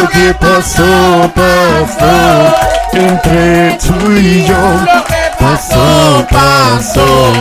Lo 0.00 0.08
que 0.08 0.34
pasó, 0.34 1.30
pasó 1.34 2.54
entre 2.92 3.78
tú 3.78 4.12
y 4.12 4.44
yo. 4.46 4.54
Lo 4.54 5.04
que 5.04 5.14
Pasó, 5.38 6.26
pasó 6.30 7.32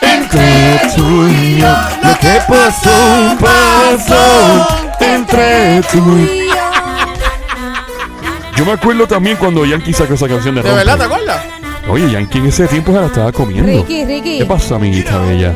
entre 0.00 0.80
tú 0.94 1.26
y 1.28 1.58
yo. 1.60 1.68
Lo 2.02 2.18
que 2.18 2.40
pasó, 2.48 3.36
pasó 3.40 4.66
entre 5.00 5.80
tú 5.90 6.18
y 6.18 6.48
yo. 6.48 6.54
Yo 8.56 8.64
me 8.64 8.72
acuerdo 8.72 9.06
también 9.06 9.36
cuando 9.36 9.64
Yankee 9.64 9.92
sacó 9.92 10.14
esa 10.14 10.28
canción 10.28 10.54
de 10.56 10.62
¿De 10.62 10.68
Rompe. 10.68 10.84
verdad 10.84 10.98
te 10.98 11.04
acuerdas? 11.04 11.40
Oye, 11.88 12.10
Yankee 12.10 12.38
en 12.38 12.46
ese 12.46 12.66
tiempo 12.66 12.92
se 12.92 13.00
la 13.00 13.06
estaba 13.06 13.32
comiendo. 13.32 13.70
Ricky, 13.70 14.04
Ricky. 14.04 14.38
¿Qué 14.38 14.44
pasa, 14.46 14.74
amiguita 14.76 15.18
bella? 15.18 15.52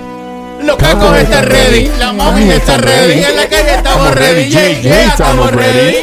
Los 0.63 0.77
cacos 0.77 1.17
están 1.19 1.45
ready, 1.45 1.91
la 1.99 2.13
mami 2.13 2.49
está 2.51 2.77
ready, 2.79 3.25
en 3.25 3.35
la 3.37 3.49
calle 3.49 3.75
estamos 3.75 4.15
ready, 4.15 4.49
yeah, 4.49 4.81
yeah, 4.81 5.05
estamos 5.07 5.51
ready. 5.51 5.97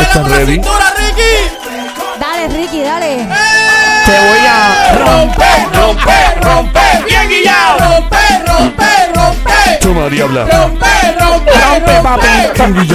¿Están 0.00 0.22
por 0.22 0.30
la 0.30 0.36
ready? 0.38 0.52
cintura, 0.54 0.92
Ricky. 0.98 1.32
Dale, 2.20 2.48
Ricky, 2.48 2.82
dale. 2.82 3.28
Te 4.04 4.18
voy 4.20 4.38
a 4.46 4.94
Rompe, 4.98 5.44
rompe, 5.72 6.16
rompe, 6.42 6.80
bien 7.06 7.28
guillado. 7.28 7.78
Rompe, 7.78 8.16
rompe, 8.46 8.90
rompe. 9.14 9.78
Toma, 9.80 10.08
diabla. 10.08 10.44
Rompe, 10.44 10.86
rompe, 11.20 11.52
Rompe, 11.52 11.92
papi. 12.02 12.28
Tan 12.56 12.74
ready. 12.74 12.94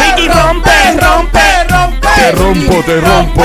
Ricky, 0.00 0.28
rompe, 0.28 0.76
rompe. 1.00 1.64
rompe. 1.68 2.08
Te 2.16 2.32
rompo, 2.32 2.82
te 2.84 3.00
rompo. 3.00 3.44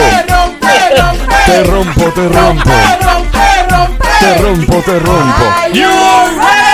Te 1.46 1.64
rompo, 1.64 2.12
te 2.12 2.28
rompo. 2.30 2.70
rompe, 3.02 3.46
rompe. 3.70 4.08
Te 4.20 4.38
rompo, 4.38 4.82
te 4.82 5.00
rompo. 5.00 5.46
You 5.74 5.90
ready. 6.38 6.66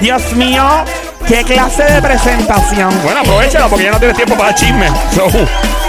Dios 0.00 0.32
mío, 0.32 0.84
qué 1.26 1.44
clase 1.44 1.84
de 1.84 2.02
presentación. 2.02 2.90
Bueno, 3.02 3.20
aprovechala 3.20 3.68
porque 3.68 3.84
ya 3.84 3.90
no 3.92 3.98
tienes 3.98 4.16
tiempo 4.16 4.36
para 4.36 4.54
chisme. 4.54 4.88
So, 5.14 5.26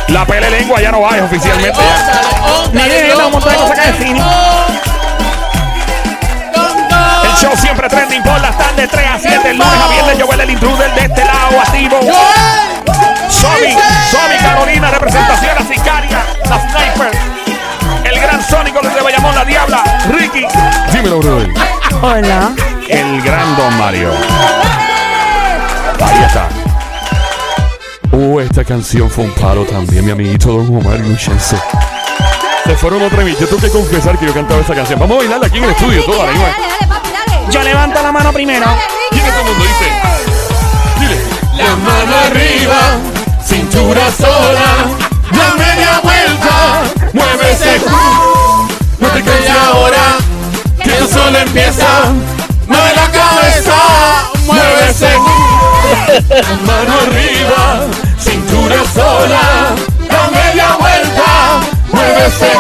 la 0.08 0.26
pele 0.26 0.50
lengua 0.50 0.82
ya 0.82 0.92
no 0.92 1.02
va 1.02 1.18
es 1.18 1.24
oficialmente. 1.24 1.80
ya. 1.80 2.72
Nene, 2.72 3.02
nene, 3.04 3.16
un 3.26 3.32
montón 3.32 3.52
de 3.52 3.58
cosas 3.58 3.80
que 3.80 3.92
decir. 3.92 4.18
El 7.24 7.36
show 7.40 7.52
siempre 7.58 7.88
trending 7.90 8.24
por 8.24 8.40
las 8.42 8.58
tardes 8.58 8.90
3 8.90 9.06
a 9.08 9.20
7. 9.20 9.50
El 9.52 9.58
lunes 9.58 9.74
a 9.84 9.88
viernes 9.90 10.18
yo 10.18 10.26
el 10.32 10.50
intruder 10.50 10.94
de 10.94 11.02
este 11.02 11.26
lado 11.26 11.60
activo. 11.62 12.00
Somi, 13.30 13.76
Somi 14.12 14.38
Carolina, 14.42 14.92
representación, 14.92 15.56
la 15.56 15.66
sicaria, 15.66 16.24
la 16.50 16.60
sniper. 16.60 17.12
El 18.04 18.20
gran 18.20 18.44
sónico 18.44 18.80
desde 18.82 19.02
Bayamón, 19.02 19.36
la 19.36 19.46
diabla. 19.46 19.84
Ricky, 20.10 20.46
Dímelo, 20.92 21.20
brother. 21.20 21.50
Hola. 22.02 22.52
el 22.90 23.22
gran 23.22 23.56
Don 23.58 23.78
Mario. 23.78 24.12
Está. 26.22 26.50
Oh, 28.12 28.40
esta 28.40 28.64
canción 28.64 29.10
fue 29.10 29.26
un 29.26 29.32
palo 29.32 29.66
también, 29.66 30.06
mi 30.06 30.12
amiguito 30.12 30.50
Don 30.54 30.78
Omar 30.78 31.00
Luchense. 31.00 31.58
Se 32.66 32.76
fueron 32.76 33.02
otra 33.02 33.24
vez. 33.24 33.38
Yo 33.40 33.48
tengo 33.48 33.62
que 33.62 33.70
confesar 33.70 34.18
que 34.18 34.26
yo 34.28 34.34
cantaba 34.34 34.62
esa 34.62 34.76
canción. 34.76 35.00
Vamos 35.00 35.16
a 35.16 35.20
bailarla 35.20 35.48
aquí 35.48 35.58
en 35.58 35.64
el 35.66 35.72
estudio, 35.72 36.04
la 36.08 36.18
dale, 36.18 36.34
igual. 36.34 36.52
dale, 36.52 36.68
dale, 36.68 36.88
papi, 36.88 37.10
dale. 37.12 37.52
Yo 37.52 37.64
levanto 37.64 38.02
la 38.02 38.12
mano 38.12 38.32
primero. 38.32 38.66
Y 39.12 39.20
todo 39.20 39.40
el 39.40 39.46
mundo 39.46 39.64
dice. 39.64 39.92
Dile. 41.00 41.44
La 41.58 41.76
mano 41.76 42.16
arriba, 42.26 42.98
cintura 43.46 44.12
sola, 44.12 44.88
la 45.32 45.54
media 45.54 46.00
vuelta, 46.02 46.82
muévese, 47.14 47.80
no 49.00 49.08
te 49.10 49.22
calles 49.22 49.50
ahora, 49.52 50.18
que 50.84 50.98
el 50.98 51.08
sol 51.08 51.36
empieza, 51.36 52.12
mueve 52.68 52.92
la 52.96 53.12
cabeza, 53.12 53.76
muévese, 54.46 55.10
Mano 56.66 56.94
arriba, 57.02 57.88
cintura 58.20 58.76
sola. 58.94 59.76
la 60.10 60.28
media 60.32 60.76
vuelta, 60.80 61.60
muévese, 61.92 62.52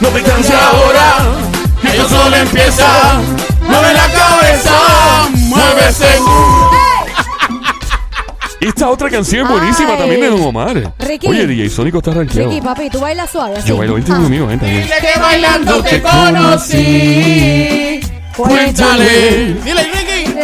No 0.00 0.08
te 0.08 0.22
canses 0.22 0.54
ahora, 0.54 1.14
que 1.82 1.88
el 1.96 2.08
sol 2.08 2.34
empieza, 2.34 2.86
mueve 3.60 3.92
la 3.94 4.08
cabeza, 4.08 5.28
muévese. 5.32 6.08
Y 8.58 8.68
esta 8.68 8.88
otra 8.88 9.10
canción 9.10 9.44
es 9.46 9.52
buenísima 9.52 9.92
Ay. 9.92 9.98
también 9.98 10.20
de 10.22 10.30
Don 10.30 10.40
Omar. 10.42 10.94
Ricky. 10.98 11.28
Oye, 11.28 11.46
DJ 11.46 11.68
Sónico 11.68 11.98
está 11.98 12.12
rankeado. 12.12 12.48
Ricky, 12.48 12.62
papi, 12.62 12.88
tú 12.88 13.00
bailas 13.00 13.30
suave. 13.30 13.58
así. 13.58 13.68
Yo 13.68 13.76
bailo, 13.76 13.94
vente 13.94 14.10
Ah. 14.12 14.18
ven 14.18 14.58
también. 14.58 14.82
Dile 14.82 14.94
que 14.98 15.20
bailando 15.20 15.82
te 15.82 16.00
conocí. 16.02 18.00
Cuéntale. 18.36 19.54
Dile, 19.64 19.82
Ricky. 19.94 20.34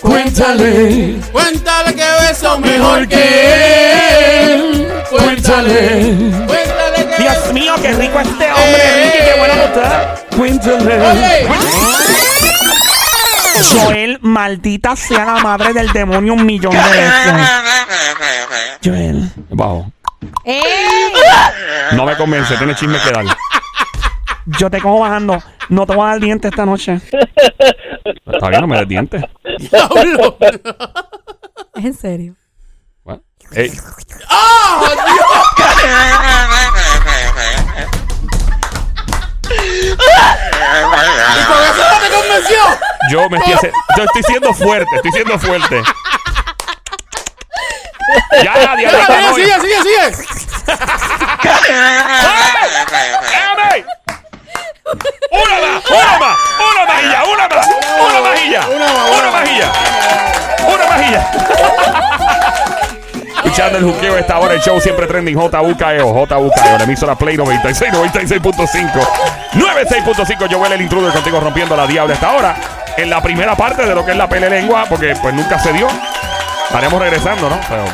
Cuéntale, 0.00 1.16
Cuéntale 1.32 1.94
que 1.94 2.04
beso 2.28 2.58
mejor 2.60 3.08
que 3.08 4.52
él. 4.52 4.88
Cuéntale. 5.10 6.14
Cuéntale 6.46 7.06
que 7.16 7.22
Dios 7.22 7.52
mío, 7.52 7.74
qué 7.82 7.92
rico 7.94 8.20
este 8.20 8.52
hombre, 8.52 8.82
Ricky, 8.96 9.18
qué 9.18 9.34
que 9.34 9.64
usted. 9.64 10.36
cuéntale. 10.36 11.48
Joel, 13.72 14.18
maldita 14.22 14.94
sea 14.94 15.24
la 15.24 15.36
madre 15.38 15.72
del 15.72 15.92
demonio 15.92 16.34
un 16.34 16.46
millón 16.46 16.72
de 16.72 16.78
veces. 16.78 17.34
Joel. 18.84 19.30
Bajo. 19.50 19.90
¡Ey! 20.44 20.62
No 21.92 22.04
me 22.04 22.16
convence, 22.16 22.56
tiene 22.56 22.74
chisme 22.76 23.00
que 23.00 23.10
dar. 23.10 23.24
Yo 24.46 24.70
te 24.70 24.80
cojo 24.80 25.00
bajando. 25.00 25.42
No 25.68 25.86
te 25.86 25.94
voy 25.94 26.04
a 26.06 26.10
dar 26.10 26.20
diente 26.20 26.48
esta 26.48 26.64
noche. 26.64 27.00
Está 28.26 28.48
bien, 28.48 28.60
no 28.60 28.66
me 28.68 28.78
des 28.78 28.88
dientes. 28.88 29.22
diablo. 29.58 30.36
Es 31.74 31.84
en 31.84 31.94
serio. 31.94 32.34
Bueno, 33.02 33.22
ey, 33.52 33.72
Y 39.68 41.44
con 41.44 41.62
eso 41.62 41.82
no 41.90 42.00
te 42.00 42.10
convenció. 42.14 42.56
yo 43.10 43.28
me 43.30 43.38
estoy, 43.38 43.52
hace- 43.54 43.72
yo 43.96 44.04
estoy 44.04 44.22
siendo 44.22 44.54
fuerte, 44.54 44.96
estoy 44.96 45.12
siendo 45.12 45.38
fuerte. 45.38 45.82
Ya, 48.42 48.74
mira, 48.76 48.92
no, 49.08 49.34
sigue, 49.34 49.60
sigue, 49.60 49.82
sigue. 49.82 50.26
¡Déjame! 53.30 53.84
¡Una 55.30 55.60
más! 55.60 55.82
¡Una 55.90 56.18
más! 56.18 56.36
¡Una 56.60 56.86
majilla! 56.86 57.24
¡Una 57.24 57.48
más! 57.48 57.66
¡Una 57.98 58.20
majilla! 58.20 58.60
Una 58.68 58.86
más, 58.86 59.10
¡Una 59.10 59.18
una 59.18 59.30
más. 59.30 59.40
majilla! 59.40 59.72
¡Una 60.68 60.86
majilla! 60.86 61.30
Escuchando 63.36 63.78
el 63.78 63.84
juqueo 63.84 64.14
a 64.16 64.20
esta 64.20 64.38
hora, 64.38 64.54
el 64.54 64.60
show 64.60 64.80
siempre 64.80 65.06
trending 65.06 65.36
JUKEO, 65.36 66.26
JUKEO, 66.26 66.78
la 66.78 66.84
emisora 66.84 67.14
Play 67.14 67.36
96, 67.36 67.92
96.5, 67.92 69.08
96.5, 69.52 70.48
Joel 70.50 70.72
el 70.72 70.82
intruder 70.82 71.12
contigo 71.12 71.40
rompiendo 71.40 71.76
la 71.76 71.86
diabla 71.86 72.12
a 72.12 72.14
esta 72.14 72.32
hora. 72.32 72.56
En 72.96 73.10
la 73.10 73.22
primera 73.22 73.54
parte 73.56 73.84
de 73.86 73.94
lo 73.94 74.04
que 74.04 74.12
es 74.12 74.16
la 74.16 74.28
pele 74.28 74.48
lengua, 74.48 74.84
porque 74.88 75.14
pues 75.20 75.34
nunca 75.34 75.58
se 75.58 75.72
dio. 75.72 75.86
Estaremos 76.66 77.00
regresando, 77.00 77.48
¿no? 77.48 77.58
Pero 77.68 77.84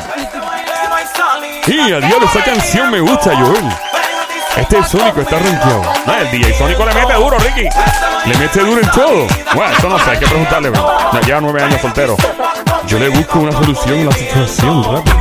Y 1.67 1.93
adiós, 1.93 2.23
esa 2.23 2.43
canción 2.43 2.91
me 2.91 2.99
gusta, 2.99 3.35
Joel. 3.35 3.92
Este 4.57 4.83
Sónico 4.83 5.21
está 5.21 5.39
rankeado. 5.39 5.81
no, 6.05 6.15
el 6.15 6.29
DJ 6.31 6.53
Sónico 6.57 6.85
le 6.85 6.93
mete 6.93 7.13
duro, 7.13 7.37
Ricky. 7.39 7.67
Le 8.25 8.37
mete 8.37 8.59
duro 8.59 8.81
en 8.81 8.91
todo. 8.91 9.27
Bueno, 9.55 9.73
eso 9.77 9.89
no 9.89 9.97
sé, 9.99 10.11
hay 10.11 10.17
que 10.19 10.27
preguntarle. 10.27 10.69
bro. 10.69 10.95
Ya 11.13 11.21
lleva 11.21 11.41
nueve 11.41 11.63
años 11.63 11.81
soltero. 11.81 12.15
Yo 12.87 12.99
le 12.99 13.09
busco 13.09 13.39
una 13.39 13.51
solución 13.51 14.01
a 14.01 14.05
la 14.05 14.11
situación, 14.11 14.83
rápido. 14.83 15.15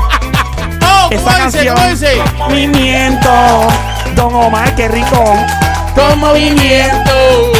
Esa 1.11 1.25
¿Cómo 1.25 1.45
dice? 1.47 1.64
canción. 1.64 1.77
¿Cómo 1.77 1.88
dice? 1.88 2.23
Movimiento. 2.37 3.31
Don 4.14 4.35
Omar, 4.35 4.75
qué 4.75 4.88
rico. 4.88 5.25
Con 5.95 6.18
movimiento. 6.21 7.12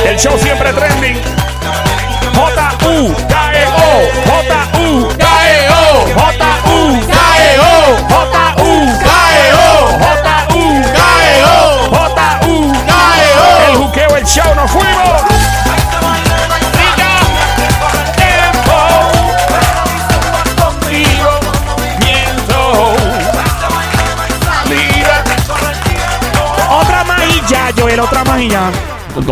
El 0.05 0.19
show 0.19 0.37
siempre 0.39 0.73
trending. 0.73 1.21
J-U-K-E-O. 2.35 3.91
J-U. 4.27 5.09
K.E.O. 5.19 6.07
J-U. 6.15 7.03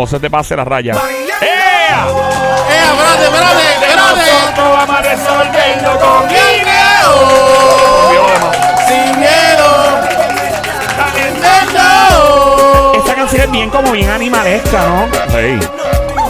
No 0.01 0.07
se 0.07 0.19
te 0.19 0.31
pase 0.31 0.55
la 0.55 0.65
raya. 0.65 0.93
¡Ea! 0.95 2.07
Espérate, 2.09 3.23
espérate, 3.23 3.61
espérate. 3.75 4.31
Nosotros 4.31 4.69
vamos 4.73 4.95
a 4.95 5.01
resolverlo 5.03 5.99
con 5.99 6.27
Guineo. 6.27 7.13
Sin 8.87 9.19
miedo. 9.19 9.69
Esta 12.97 13.13
canción 13.13 13.41
es 13.43 13.51
bien 13.51 13.69
como 13.69 13.91
bien 13.91 14.09
animalesca, 14.09 14.87
¿no? 14.87 15.07
Hey. 15.29 15.59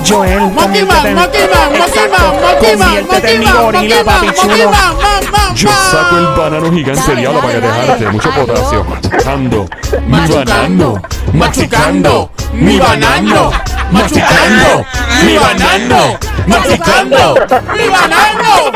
Joel, 0.06 0.42
Monkey 0.42 0.84
Man, 0.84 0.98
conviértete 0.98 1.10
en- 1.10 1.16
Monkey 1.16 1.48
Man, 1.48 1.72
Monkey 1.72 1.82
Exacto, 1.82 2.18
Man, 2.18 2.42
Monkey 2.42 2.76
Man, 2.76 2.88
conviértete 2.90 3.34
en 3.36 3.40
mi 3.40 3.46
Monkey 3.46 3.62
Man, 3.62 3.64
gorila, 3.72 3.96
Monkey 3.96 4.04
Man, 4.04 4.16
papi 4.16 4.26
Monkey 4.26 4.42
chulo. 4.42 4.72
Man, 4.72 4.96
man, 4.98 5.32
man, 5.32 5.56
Yo 5.56 5.70
saco 5.92 6.18
el 6.18 6.26
banano 6.28 6.72
gigante, 6.74 7.16
diablo, 7.16 7.40
para 7.40 7.54
que 7.54 7.62
dale. 7.62 8.10
mucho 8.12 8.30
potasio. 8.32 8.84
Machucando, 8.84 9.68
mi 10.02 10.12
Machucando, 10.12 10.94
banano, 10.94 11.02
machucando, 11.34 12.32
mi 12.54 12.80
banano, 12.80 13.52
machucando, 13.92 14.86
mi 15.24 15.38
banano, 15.38 16.20
machucando, 16.48 17.36
mi 17.74 17.88
banano. 17.88 18.72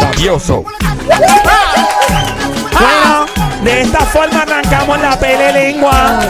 Sabioso. 0.00 0.64
Bueno, 2.72 3.26
de 3.62 3.80
esta 3.82 4.00
forma 4.00 4.42
arrancamos 4.42 5.00
la 5.00 5.18
pele 5.18 5.52
lengua. 5.52 6.20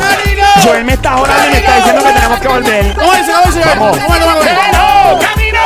Joel 0.62 0.84
me 0.84 0.94
está 0.94 1.16
orando 1.16 1.46
y 1.46 1.50
me 1.50 1.58
está 1.58 1.76
diciendo 1.76 2.02
que 2.02 2.12
tenemos 2.12 2.40
que 2.40 2.48
volver. 2.48 2.94
Vamos. 2.96 3.98
¡Camino! 3.98 4.26
¡Camino! 5.20 5.60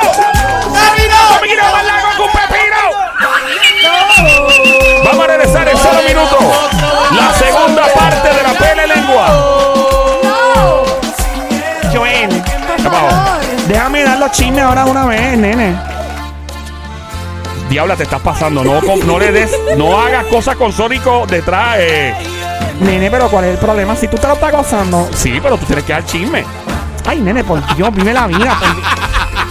¡Camino! 0.74 1.16
¡Camino 1.40 1.62
más 1.72 1.84
largo 1.84 2.08
que 2.16 2.22
un 2.22 2.30
pepino! 2.32 2.80
Vamos 5.04 5.24
a 5.24 5.26
regresar 5.26 5.68
en 5.68 5.76
solo 5.78 6.02
minutos. 6.02 6.77
Los 14.28 14.36
chismes 14.36 14.62
ahora 14.62 14.84
de 14.84 14.90
una 14.90 15.06
vez, 15.06 15.38
nene. 15.38 15.74
Diabla, 17.70 17.96
te 17.96 18.02
estás 18.04 18.20
pasando. 18.20 18.64
No, 18.64 18.80
con- 18.80 19.06
no 19.06 19.18
le 19.18 19.30
des, 19.32 19.50
no 19.76 20.00
hagas 20.00 20.24
cosas 20.26 20.56
con 20.56 20.72
Sónico 20.72 21.26
detrás. 21.26 21.76
eh. 21.78 22.14
Nene, 22.80 23.10
pero 23.10 23.28
¿cuál 23.28 23.44
es 23.46 23.50
el 23.52 23.58
problema? 23.58 23.96
Si 23.96 24.08
tú 24.08 24.16
te 24.16 24.26
lo 24.26 24.34
estás 24.34 24.52
gozando. 24.52 25.08
Sí, 25.14 25.38
pero 25.42 25.56
tú 25.58 25.66
tienes 25.66 25.84
que 25.84 25.92
dar 25.92 26.04
chisme. 26.04 26.44
Ay, 27.06 27.20
nene, 27.20 27.42
por 27.44 27.60
Dios, 27.74 27.92
vive 27.94 28.12
la 28.12 28.26
vida. 28.26 28.56
por 28.60 28.74
Dios. 28.74 28.86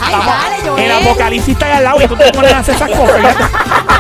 Ay, 0.02 0.12
Vamos, 0.14 0.26
dale, 0.28 0.70
Joel. 0.70 0.84
el 0.84 0.92
apocalipsis 0.92 1.54
está 1.54 1.66
allá 1.66 1.78
al 1.78 1.84
lado 1.84 2.02
y 2.04 2.08
tú 2.08 2.16
te 2.16 2.32
pones 2.32 2.54
a 2.54 2.60
hacer 2.60 2.76
esas 2.76 2.90
cosas. 2.92 3.36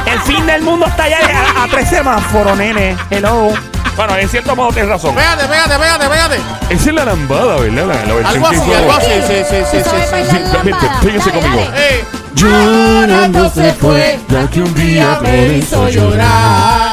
El 0.06 0.20
fin 0.22 0.46
del 0.46 0.62
mundo 0.62 0.86
está 0.86 1.04
allá 1.04 1.20
a, 1.58 1.64
a 1.64 1.68
tres 1.68 1.90
semáforos, 1.90 2.58
nene. 2.58 2.96
Hello. 3.10 3.50
Bueno, 3.98 4.16
en 4.16 4.30
cierto 4.30 4.56
modo 4.56 4.70
tienes 4.72 4.90
razón. 4.92 5.16
Pégate, 5.16 5.48
pégate, 5.48 5.76
pégate, 5.78 6.08
pégate. 6.08 6.36
Esa 6.70 6.90
es 6.90 6.96
la 6.96 7.06
lambada, 7.06 7.56
¿verdad? 7.58 7.86
La, 7.88 8.06
la 8.06 8.14
versión 8.14 8.26
Algo 8.26 8.50
que 8.50 8.56
así, 8.56 8.66
hizo- 8.66 8.78
algo 8.78 8.92
así. 8.94 9.06
Sí, 9.28 9.34
sí, 9.50 9.56
sí, 9.72 9.78
¿Tú 9.84 9.90
sí, 9.90 9.96
sí. 10.10 10.26
sí, 10.30 10.58
vente, 10.64 10.88
fíjese 11.02 11.30
Dale, 11.32 11.42
conmigo. 11.42 11.64
dale. 11.66 11.90
Eh, 12.00 12.06
Llorando 12.36 13.50
se 13.50 13.74
fue 13.74 14.20
la 14.30 14.48
que 14.50 14.62
un 14.62 14.74
día 14.76 15.20
me 15.24 15.48
hizo 15.58 15.90
llorar. 15.90 16.92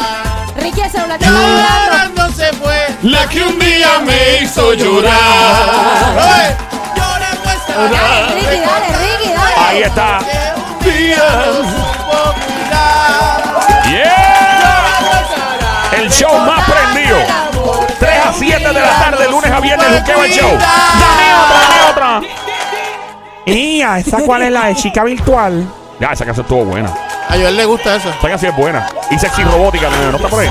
Ricky, 0.56 0.80
el 0.80 0.90
celular 0.90 1.18
te 1.18 1.24
está. 1.26 1.38
Llorando 1.38 2.28
se 2.32 2.52
fue. 2.54 2.86
La 3.02 3.28
que 3.28 3.42
un 3.42 3.58
día 3.58 3.88
me 4.06 4.42
hizo 4.42 4.72
llorar. 4.72 6.56
Llorando 6.96 7.50
estará. 7.50 7.90
Dale, 7.90 8.34
Ricky, 8.34 8.60
dale, 8.64 8.86
Ricky, 8.96 9.32
dale. 9.34 9.54
Ahí 9.68 9.82
está. 9.82 10.18
Que 10.82 10.88
un 10.88 10.94
día 10.96 11.44
supo 11.60 12.34
El 15.96 16.11
show 16.11 16.38
más 16.40 16.64
prendido. 16.70 17.18
3 17.98 18.26
a 18.26 18.33
7 18.33 18.68
de 18.68 18.72
la 18.72 18.98
tarde, 18.98 19.30
lunes 19.30 19.50
a 19.50 19.61
viernes, 19.61 20.00
Luqueo 20.00 20.24
el 20.24 20.33
show. 20.33 20.50
Dame 20.50 21.35
otra, 21.35 21.61
dame 21.61 21.90
otra. 21.90 22.20
Y 23.46 23.83
a 23.83 23.98
esa 23.98 24.18
cuál 24.18 24.42
es 24.42 24.52
la 24.52 24.66
de 24.66 24.74
chica 24.74 25.04
virtual. 25.04 25.66
Ya, 26.00 26.09
esa 26.09 26.24
canción 26.24 26.44
estuvo 26.44 26.64
buena. 26.64 26.90
A 27.28 27.35
Joel 27.35 27.57
le 27.57 27.64
gusta 27.64 27.96
eso. 27.96 28.11
Esa 28.11 28.28
canción 28.28 28.52
es 28.52 28.59
buena. 28.59 28.87
Y 29.11 29.18
sexy 29.18 29.44
robótica, 29.44 29.88
¿no, 29.90 30.11
¿no 30.11 30.16
está 30.16 30.28
por 30.28 30.40
ahí? 30.40 30.50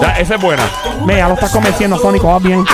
Ya, 0.00 0.12
esa 0.18 0.34
es 0.34 0.40
buena. 0.40 0.62
Ve, 1.02 1.16
ya 1.16 1.28
lo 1.28 1.34
estás 1.34 1.50
convenciendo, 1.50 1.98
Sónico, 1.98 2.32
vas 2.32 2.42
bien. 2.42 2.64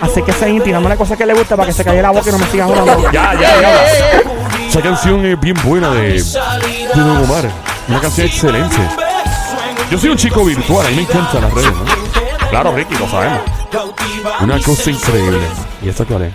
Así 0.00 0.22
que 0.22 0.32
seguir 0.32 0.62
tirándole 0.62 0.96
cosas 0.96 1.16
que 1.16 1.26
le 1.26 1.34
gusta 1.34 1.56
para 1.56 1.66
que 1.66 1.72
se 1.72 1.84
calle 1.84 2.02
la 2.02 2.10
boca 2.10 2.28
y 2.28 2.32
no 2.32 2.38
me 2.38 2.46
sigas 2.46 2.68
jugando. 2.68 3.10
Ya, 3.12 3.34
ya, 3.34 3.60
ya. 3.60 3.84
Esa 4.68 4.80
canción 4.80 5.24
es 5.24 5.38
bien 5.38 5.56
buena 5.62 5.90
de, 5.90 6.14
de 6.14 7.00
Don 7.00 7.16
Omar. 7.18 7.48
Una 7.88 8.00
canción 8.00 8.26
excelente. 8.26 8.76
Yo 9.90 9.98
soy 9.98 10.10
un 10.10 10.16
chico 10.16 10.44
virtual, 10.44 10.86
a 10.86 10.90
mí 10.90 10.96
me 10.96 11.02
encantan 11.02 11.42
las 11.42 11.52
redes, 11.54 11.72
¿no? 11.72 12.48
Claro, 12.50 12.72
Ricky, 12.74 12.94
lo 12.96 13.08
sabemos. 13.08 13.40
Una 14.40 14.60
cosa 14.60 14.90
increíble. 14.90 15.40
¿Y 15.82 15.88
esta 15.88 16.04
cuál 16.04 16.22
es? 16.24 16.32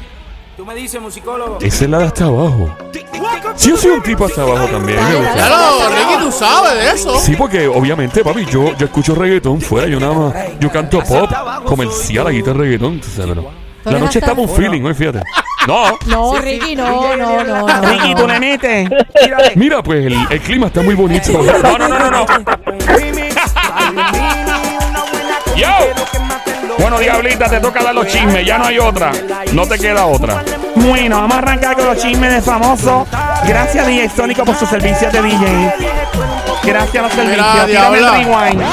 Tú 0.58 0.66
me 0.66 0.76
dices, 0.76 1.02
musicólogo. 1.02 1.58
Esa 1.62 1.84
es 1.86 1.90
la 1.90 2.00
de 2.00 2.06
hasta 2.06 2.26
abajo. 2.26 2.76
Sí, 3.56 3.70
yo 3.70 3.78
soy 3.78 3.92
un 3.92 4.02
tipo 4.04 4.26
hasta 4.26 4.42
abajo 4.44 4.66
también. 4.68 5.00
me 5.04 5.16
gusta. 5.16 5.34
Claro, 5.34 5.90
Ricky, 5.90 6.24
tú 6.24 6.32
sabes 6.32 6.74
de 6.74 6.92
eso. 6.92 7.20
Sí, 7.20 7.36
porque 7.36 7.68
obviamente, 7.68 8.24
papi, 8.24 8.46
yo, 8.46 8.76
yo 8.78 8.86
escucho 8.86 9.16
reggaetón 9.16 9.60
fuera, 9.60 9.88
yo 9.88 10.00
nada 10.00 10.14
más, 10.14 10.34
yo 10.60 10.72
canto 10.72 11.02
pop, 11.04 11.30
comercial, 11.66 12.28
aquí 12.28 12.38
está 12.40 12.54
reggaetón, 12.54 13.00
tú 13.02 13.08
sabes, 13.10 13.32
pero 13.34 13.52
la 13.84 14.00
noche 14.00 14.20
está 14.20 14.34
un 14.34 14.48
feeling, 14.48 14.84
hoy 14.84 14.94
fíjate. 14.94 15.22
No, 15.68 15.98
No, 16.08 16.40
Ricky, 16.40 16.76
no, 16.76 17.16
no, 17.16 17.44
no. 17.44 17.68
no, 17.68 17.82
Ricky, 17.82 18.16
tú 18.16 18.28
le 18.28 18.40
metes. 18.40 18.90
mira, 19.56 19.84
pues 19.84 20.06
el, 20.06 20.16
el 20.30 20.40
clima 20.42 20.68
está 20.68 20.82
muy 20.82 20.96
bonito. 20.96 21.32
No, 21.34 21.78
no, 21.78 21.88
no, 21.88 22.00
no, 22.00 22.10
no. 22.12 22.26
Yo. 25.56 25.68
Bueno, 26.78 27.00
Diablita, 27.00 27.50
te 27.50 27.60
toca 27.60 27.84
dar 27.84 27.94
los 27.94 28.08
chismes, 28.08 28.46
ya 28.46 28.58
no 28.58 28.66
hay 28.66 28.80
otra. 28.80 29.12
No 29.54 29.68
te 29.68 29.78
queda 29.78 30.06
otra. 30.06 30.44
Bueno, 30.76 31.18
vamos 31.18 31.36
a 31.36 31.40
arrancar 31.40 31.76
con 31.76 31.86
los 31.86 31.98
chismes 31.98 32.34
de 32.34 32.42
famoso. 32.42 33.08
Gracias, 33.46 33.86
DJ 33.86 34.10
Sónico, 34.10 34.44
por 34.46 34.56
sus 34.56 34.70
servicios 34.70 35.12
de 35.12 35.22
DJ. 35.22 35.74
Gracias 36.64 36.96
a 36.96 37.08
los 37.08 37.14
servicios. 37.14 37.66
Tírame 37.66 37.98
el 37.98 38.12
rewind. 38.12 38.64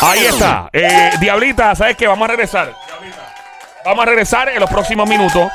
Ahí 0.00 0.26
está. 0.26 0.68
Eh, 0.72 1.12
Diablita, 1.20 1.74
¿sabes 1.74 1.96
qué? 1.96 2.06
Vamos 2.06 2.24
a 2.26 2.28
regresar. 2.28 2.74
Vamos 3.84 4.02
a 4.02 4.06
regresar 4.06 4.48
en 4.50 4.60
los 4.60 4.68
próximos 4.68 5.08
minutos. 5.08 5.50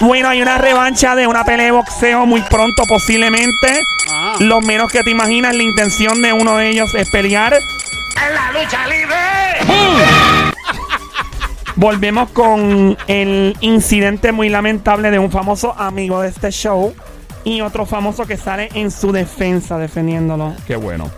Bueno, 0.00 0.28
hay 0.28 0.42
una 0.42 0.58
revancha 0.58 1.14
de 1.14 1.26
una 1.26 1.44
pelea 1.44 1.66
de 1.66 1.72
boxeo 1.72 2.26
muy 2.26 2.40
pronto, 2.42 2.84
posiblemente. 2.88 3.82
Ah. 4.10 4.34
Lo 4.40 4.60
menos 4.60 4.90
que 4.90 5.02
te 5.02 5.10
imaginas, 5.10 5.54
la 5.54 5.62
intención 5.62 6.22
de 6.22 6.32
uno 6.32 6.56
de 6.56 6.70
ellos 6.70 6.94
es 6.94 7.08
pelear. 7.10 7.58
Volvemos 11.76 12.30
con 12.30 12.96
el 13.08 13.56
incidente 13.60 14.32
muy 14.32 14.48
lamentable 14.48 15.10
de 15.10 15.18
un 15.18 15.30
famoso 15.30 15.74
amigo 15.78 16.20
de 16.20 16.28
este 16.28 16.50
show 16.50 16.94
y 17.44 17.60
otro 17.62 17.86
famoso 17.86 18.26
que 18.26 18.36
sale 18.36 18.68
en 18.74 18.90
su 18.90 19.10
defensa 19.12 19.78
defendiéndolo. 19.78 20.54
Qué 20.66 20.76
bueno. 20.76 21.10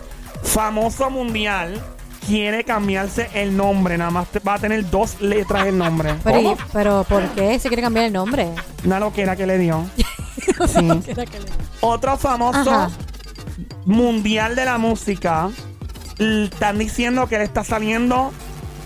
Famoso 0.43 1.09
mundial 1.09 1.81
quiere 2.25 2.63
cambiarse 2.63 3.29
el 3.33 3.55
nombre, 3.55 3.97
nada 3.97 4.11
más 4.11 4.27
te- 4.29 4.39
va 4.39 4.55
a 4.55 4.59
tener 4.59 4.89
dos 4.89 5.21
letras 5.21 5.67
el 5.67 5.77
nombre. 5.77 6.15
Pero, 6.23 6.35
¿Cómo? 6.37 6.51
¿y- 6.53 6.57
pero 6.73 7.05
¿por 7.07 7.23
qué 7.29 7.59
se 7.59 7.67
quiere 7.67 7.83
cambiar 7.83 8.05
el 8.05 8.13
nombre? 8.13 8.49
Una 8.85 8.99
loquera 8.99 9.35
que 9.35 9.45
le 9.45 9.57
dio. 9.57 9.85
Sí. 10.67 10.87
Otro 11.81 12.17
famoso 12.17 12.69
Ajá. 12.71 12.89
mundial 13.85 14.55
de 14.55 14.63
la 14.63 14.77
música. 14.77 15.49
Están 16.19 16.77
diciendo 16.77 17.27
que 17.27 17.35
él 17.35 17.41
está 17.41 17.63
saliendo, 17.63 18.31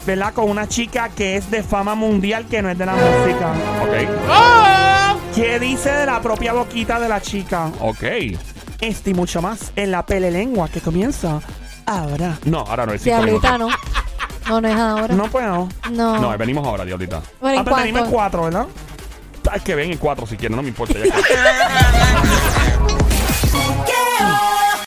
¿verdad? 0.06 0.34
Con 0.34 0.50
una 0.50 0.68
chica 0.68 1.10
que 1.10 1.36
es 1.38 1.52
de 1.52 1.62
fama 1.64 1.96
mundial 1.96 2.46
que 2.50 2.62
no 2.62 2.70
es 2.70 2.78
de 2.78 2.86
la 2.86 2.94
música. 2.94 3.54
Ok. 3.84 5.36
¿Qué 5.36 5.60
dice 5.60 5.92
de 5.92 6.06
la 6.08 6.22
propia 6.22 6.54
boquita 6.54 7.00
de 7.00 7.08
la 7.10 7.22
chica? 7.22 7.72
Ok. 7.82 8.04
Este 8.82 9.10
y 9.12 9.14
mucho 9.14 9.42
más 9.42 9.72
en 9.76 9.92
la 9.92 10.06
pele 10.06 10.32
lengua 10.32 10.70
que 10.70 10.82
comienza 10.82 11.40
ahora. 11.86 12.38
No, 12.46 12.60
ahora 12.62 12.86
no 12.86 12.94
es 12.94 13.02
cinco 13.04 13.18
Diablita, 13.24 13.58
minutos. 13.58 13.78
no. 13.86 13.90
No, 14.50 14.62
no 14.62 14.68
es 14.68 14.76
ahora. 14.76 15.14
No 15.16 15.26
puedo. 15.30 15.70
No. 15.92 16.20
No, 16.20 16.36
venimos 16.38 16.66
ahora, 16.66 16.84
Diablita. 16.86 17.22
Bueno, 17.40 17.58
Ah, 17.58 17.60
¿en 17.60 17.66
pero 17.66 17.76
venimos 17.78 18.02
en 18.06 18.10
cuatro, 18.12 18.44
¿verdad? 18.46 18.66
Es 19.56 19.62
que 19.62 19.76
ven 19.76 19.92
en 19.92 19.98
cuatro 19.98 20.26
si 20.26 20.36
quieren, 20.38 20.56
no 20.56 20.62
me 20.64 20.70
importa. 20.70 20.96
Ya 20.98 21.04
que- 21.04 21.22